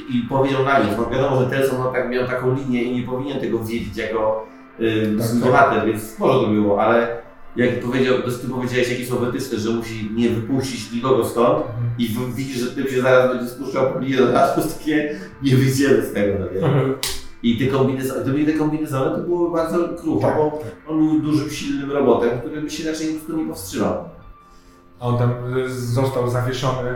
[0.09, 3.39] i, powiedział na mnie, bo wiadomo, że Telson tak, miał taką linię i nie powinien
[3.39, 4.45] tego wiedzieć jako
[4.79, 7.20] y, Tak, bohater, więc sporo to było, ale
[7.55, 11.65] jak powiedział, ty powiedziałeś jakie są wytyczne, że musi nie wypuścić nikogo stąd
[11.97, 13.99] i widzisz, że tym się zaraz będzie spuszczał po
[14.55, 16.65] to jest takie nie wyjdziemy z tego, no nie?
[16.67, 16.93] Mhm.
[17.43, 21.19] I te kombinezony, to, były te kombinezony to były bardzo kruche, Tak, bo on był
[21.19, 24.05] dużym, silnym robotem, który by się raczej tu nie powstrzymał.
[24.99, 26.89] A on tam y, został zawieszony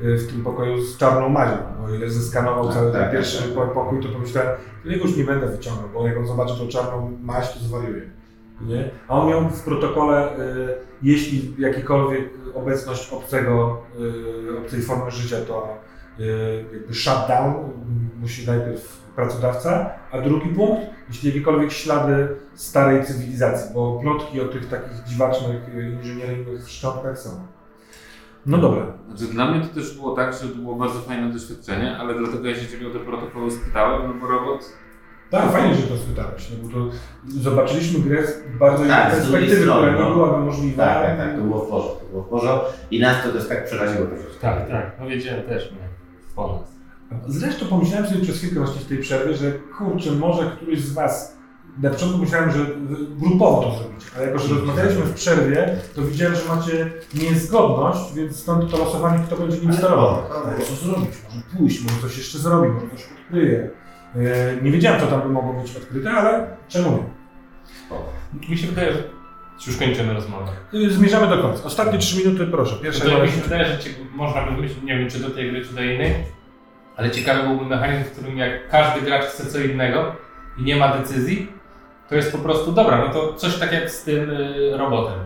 [0.00, 1.56] y, w tym pokoju z czarną mazią.
[1.84, 3.52] O ile zeskanował Tak, cały ten tak, pierwszy tak.
[3.52, 4.50] po- pokój, to pomyślałem,
[4.84, 8.21] jego już nie będę wyciągał, bo jak on zobaczy tą czarną maź, to zwariuje.
[8.60, 8.90] Nie?
[9.08, 13.82] A on miał w protokole, y, jeśli jakikolwiek obecność obcego,
[14.54, 15.78] y, obcej formy życia, to
[16.20, 17.54] y, jakby shutdown
[18.20, 24.68] musi najpierw pracodawca, a drugi punkt, jeśli jakiekolwiek ślady starej cywilizacji, bo plotki o tych
[24.68, 27.30] takich dziwacznych y, inżynieryjnych szczątkach są.
[28.46, 28.86] No dobra.
[29.08, 32.48] Znaczy, dla mnie to też było tak, że to było bardzo fajne doświadczenie, ale dlatego
[32.48, 34.72] ja się ciebie o te protokoły spytałem, no bo robot
[35.32, 36.90] Tak, fajnie, że to spytałeś, no bo to
[37.28, 40.14] zobaczyliśmy grę z bardzo Tak, innej perspektywy, strony, która nie no.
[40.14, 40.84] byłaby możliwa.
[40.84, 43.48] Tak, tak, tak, to było w porządku, to było w porządku i nas to też
[43.48, 44.06] tak przeraziło.
[44.40, 44.96] Tak, tak.
[44.96, 45.80] Powiedziałem też mnie.
[46.36, 46.72] Po nas.
[47.26, 51.36] Zresztą pomyślałem sobie przez chwilkę właśnie w tej przerwie, że kurczę, może któryś z Was,
[51.82, 52.58] na początku myślałem, że
[53.18, 58.36] grupowo to zrobić, ale jako, że rozmawialiśmy w przerwie, to widziałem, że macie niezgodność, więc
[58.36, 60.22] stąd to losowanie, kto będzie nim sterował.
[60.68, 61.10] Co zrobić?
[61.28, 63.70] Może pójść, może coś jeszcze zrobi, może coś odkryje.
[64.16, 68.48] E, Nie wiedziałem, co tam by mogło być odkryte, ale czemu nie?
[68.48, 69.02] Mi się wydaje, że
[69.66, 70.52] już kończymy rozmowę.
[70.74, 71.64] Y, Zmierzamy do końca.
[71.64, 72.76] Ostatnie trzy minuty, proszę.
[72.82, 73.78] Pierwsza To mi się wydaje, że
[74.14, 76.14] można by wymyślić, nie wiem czy do tej gry, czy do innej,
[76.96, 80.16] ale ciekawy byłby mechanizm, w którym jak każdy gracz chce co innego
[80.58, 81.52] i nie ma decyzji,
[82.08, 85.18] to jest po prostu dobra, no to coś tak jak z tym y, robotem.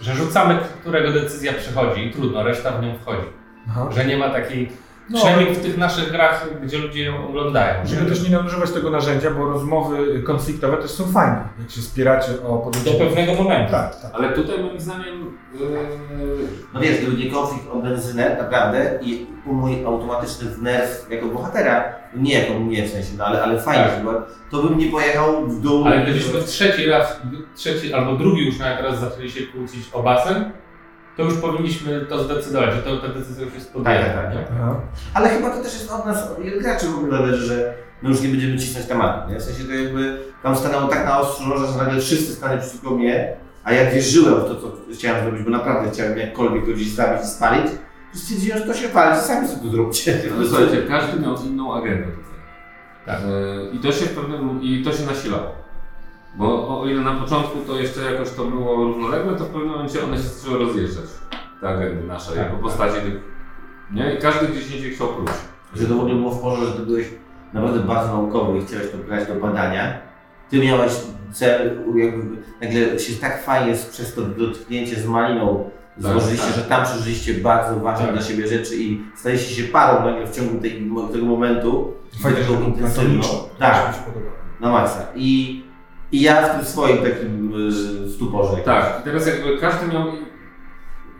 [0.00, 3.26] Że rzucamy, którego decyzja przychodzi i trudno, reszta w nią wchodzi.
[3.68, 3.88] Aha.
[3.92, 4.72] Że nie ma takiej,
[5.12, 7.86] No, przynajmniej w tych naszych grach, gdzie ludzie ją oglądają.
[7.86, 12.32] Żeby też nie nadużywać tego narzędzia, bo rozmowy konfliktowe też są fajne, jak się spieracie
[12.32, 13.04] o Do podejście.
[13.04, 13.72] pewnego momentu.
[13.72, 14.10] Tak, tak.
[14.14, 15.66] Ale tutaj moim zdaniem yy,
[16.74, 21.84] No wiesz, gdyby nie konflikt o benzynę, naprawdę, i mój automatyczny wnerw jako bohatera,
[22.16, 23.98] nie jako mnie w sensie, no ale, ale fajnie, Tak.
[23.98, 25.84] chyba, to bym nie pojechał w dół.
[25.86, 27.20] Ale gdybyśmy trzeci raz,
[27.54, 30.50] trzeci albo drugi już nawet raz zaczęli się kłócić o basen,
[31.16, 34.04] to już powinniśmy to zdecydować, że to, ta decyzja już jest podjęta.
[34.04, 34.46] Tak, tak, tak, nie?
[34.56, 34.80] Aha.
[35.14, 38.20] Ale chyba to też jest od nas, od graczy w ogóle zależy, że my już
[38.20, 39.38] nie będziemy cisnąć tematu, nie?
[39.38, 43.36] W sensie to jakby tam stanęło tak na ostrzu że nagle wszyscy stali przeciwko mnie,
[43.64, 47.24] a ja wierzyłem w to, co chciałem zrobić, bo naprawdę chciałem jakkolwiek go gdzieś stawić
[47.24, 47.66] i spalić,
[48.12, 50.18] to stwierdziłem, że to się pali, sami sobie to zróbcie.
[50.36, 52.40] ale słuchajcie, każdy miał inną agendę tutaj.
[53.06, 53.20] Tak.
[53.22, 55.61] Yy, I to się w pewnym, i to się nasilało.
[56.34, 60.04] Bo o, ile na początku to jeszcze jakoś to było równolegle, to w pewnym momencie
[60.04, 61.04] one się zaczęły rozjeżdżać.
[61.60, 62.60] Te agendy nasze, Tak, jako tak.
[62.62, 63.14] postaci tych.
[63.92, 64.14] Nie?
[64.14, 65.28] I każdy gdzieś indziej chciał pluć.
[65.74, 67.06] Że to w ogóle było w porze, że ty byłeś
[67.52, 69.98] naprawdę bardzo naukowy i chciałeś to brać do badania.
[70.50, 70.92] Ty miałeś
[71.32, 76.56] cel, jakby nagle się tak fajnie przez to dotknięcie z Maliną złożyliście, tak.
[76.56, 78.14] że tam przeżyliście bardzo ważne Tak.
[78.14, 81.92] dla siebie rzeczy i staliście się parą nagle w ciągu tej, tego momentu.
[82.22, 83.38] Fajnie, że to platoniczne.
[83.58, 84.30] Tak, mi się podoba.
[84.60, 85.06] na maksa.
[85.14, 85.62] I,
[86.12, 87.52] I ja w tym swoim takim
[88.06, 88.56] y, stuporze.
[88.56, 90.04] Tak, i teraz jakby każdy miał.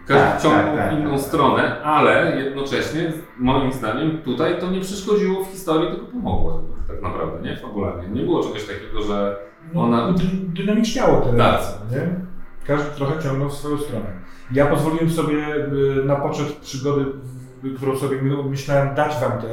[0.07, 1.20] Każdy Tak, ciągnął tak, tak, w inną tak.
[1.20, 7.49] stronę, ale jednocześnie, moim zdaniem, tutaj to nie przeszkodziło w historii, tylko pomogło tak naprawdę,
[7.49, 7.57] nie?
[7.57, 8.09] Fabularnie.
[8.09, 9.36] Nie było czegoś takiego, że
[9.74, 11.32] No, Ona- dy, dynamiczniało te Tak.
[11.36, 12.09] relacje, nie?
[12.66, 14.05] Każdy trochę ciągnął w swoją stronę.
[14.53, 17.05] Ja pozwoliłem sobie y, na poczet przygody,
[17.76, 19.49] którą sobie my- myślałem dać wam te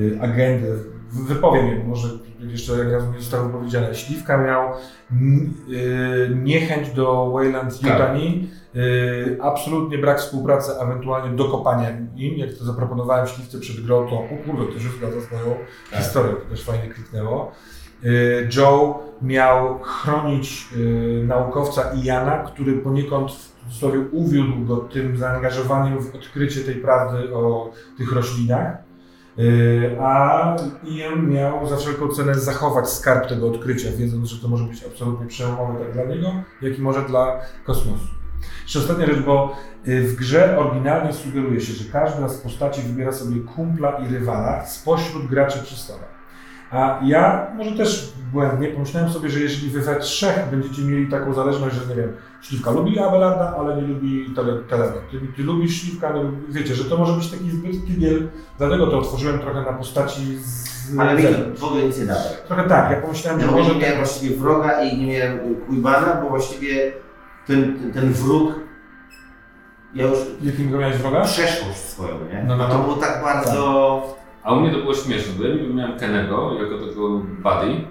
[0.00, 0.78] y, agendy.
[1.14, 2.08] Wypowiem je, może
[2.40, 3.94] jeszcze jak razu nie zostało powiedziane.
[3.94, 7.90] Śliwka miał y, niechęć do Wayland Tak.
[7.92, 12.38] Yutani, y, absolutnie brak współpracy, ewentualnie dokopania im.
[12.38, 15.56] Jak to zaproponowałem Śliwce przed grą, to o kurde, to się zgadza z moją
[15.90, 15.98] Tak.
[16.00, 17.52] historią, to też fajnie kliknęło.
[18.04, 20.68] Y, Joe miał chronić
[21.24, 27.70] naukowca Iana, który poniekąd w cudzysłowie uwiódł go tym zaangażowaniem w odkrycie tej prawdy o
[27.98, 28.76] tych roślinach.
[29.38, 34.64] Y, A Ian miał za wszelką cenę zachować skarb tego odkrycia, wiedząc, że to może
[34.64, 36.32] być absolutnie przełomowe tak dla niego,
[36.62, 38.06] jak i może dla kosmosu.
[38.62, 39.56] Jeszcze ostatnia rzecz, bo
[39.88, 44.66] y, w grze oryginalnie sugeruje się, że każda z postaci wybiera sobie kumpla i rywala
[44.66, 46.13] spośród graczy przy stole.
[46.74, 51.34] A ja może też błędnie pomyślałem sobie, że jeżeli wy we trzech będziecie mieli taką
[51.34, 52.12] zależność, że nie wiem,
[52.42, 54.94] Śliwka lubi Abelarda, ale nie lubi tele, Telego.
[55.10, 58.98] Ty, ty lubisz Śliwka, ale wiecie, że to może być taki zbyt tygiel, dlatego to
[58.98, 62.20] otworzyłem trochę na postaci z Ale mi to w ogóle nic nie dało.
[62.46, 66.20] Trochę tak, ja pomyślałem, Ja że może nie miałem właściwie wroga i nie miałem Kujbana,
[66.22, 66.92] bo właściwie
[67.46, 68.54] ten, ten, ten wróg,
[69.94, 71.24] ja już jakim go miałeś wroga?
[71.24, 72.44] przeszłość swoją, nie?
[72.46, 72.84] No, no, To no.
[72.84, 74.23] było tak bardzo...
[74.44, 77.84] A u mnie to było śmieszne, bo miałem Kenego jako takiego buddy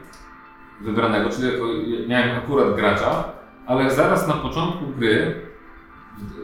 [0.81, 1.65] wybranego, czyli jako,
[2.07, 3.23] miałem akurat gracza,
[3.65, 5.35] ale zaraz na początku gry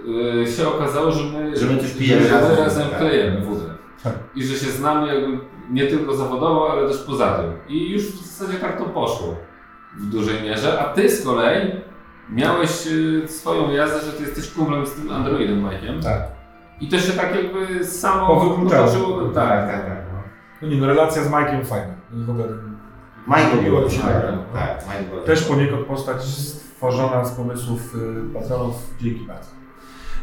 [0.05, 2.99] yy, się okazało, że my, Że my coś pijemy że razem, razem tak.
[2.99, 3.65] klejemy wódę.
[4.03, 4.13] Tak.
[4.35, 5.39] I że się znamy jakby
[5.69, 7.51] nie tylko zawodowo, ale też poza tym.
[7.67, 9.35] I już w zasadzie tak to poszło
[9.97, 10.79] w dużej mierze.
[10.79, 11.71] A ty z kolei
[12.29, 16.03] miałeś yy, swoją jazdę, że ty jesteś kumplem z tym Androidem Mike'iem.
[16.03, 16.38] Tak.
[16.81, 18.85] I to się tak jakby samo Powykluczało.
[18.87, 19.21] potoczyło.
[19.29, 20.03] Tak, tak, tak.
[20.13, 20.19] no.
[20.61, 21.93] No nie, no relacja z Mike'iem fajna.
[22.11, 22.45] W ogóle
[23.27, 24.23] Michael się tak,
[24.53, 24.83] tak.
[24.83, 28.75] tak, też poniekąd postać stworzona z pomysłów y, patronów.
[29.01, 29.49] Dzięki bardzo.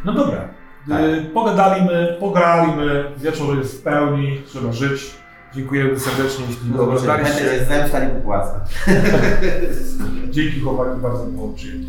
[0.04, 0.48] No dobra.
[0.88, 1.00] Tak.
[1.00, 5.16] Y, pogadaliśmy, pograliśmy, wieczór jest w pełni, trzeba żyć.
[5.54, 7.34] Dziękujemy serdecznie, jeśli No, oglądaliście.
[7.34, 8.60] Peter jest zemsta, nie popłaca.
[10.30, 11.86] Dzięki chłopaki, bardzo było przyjemnie.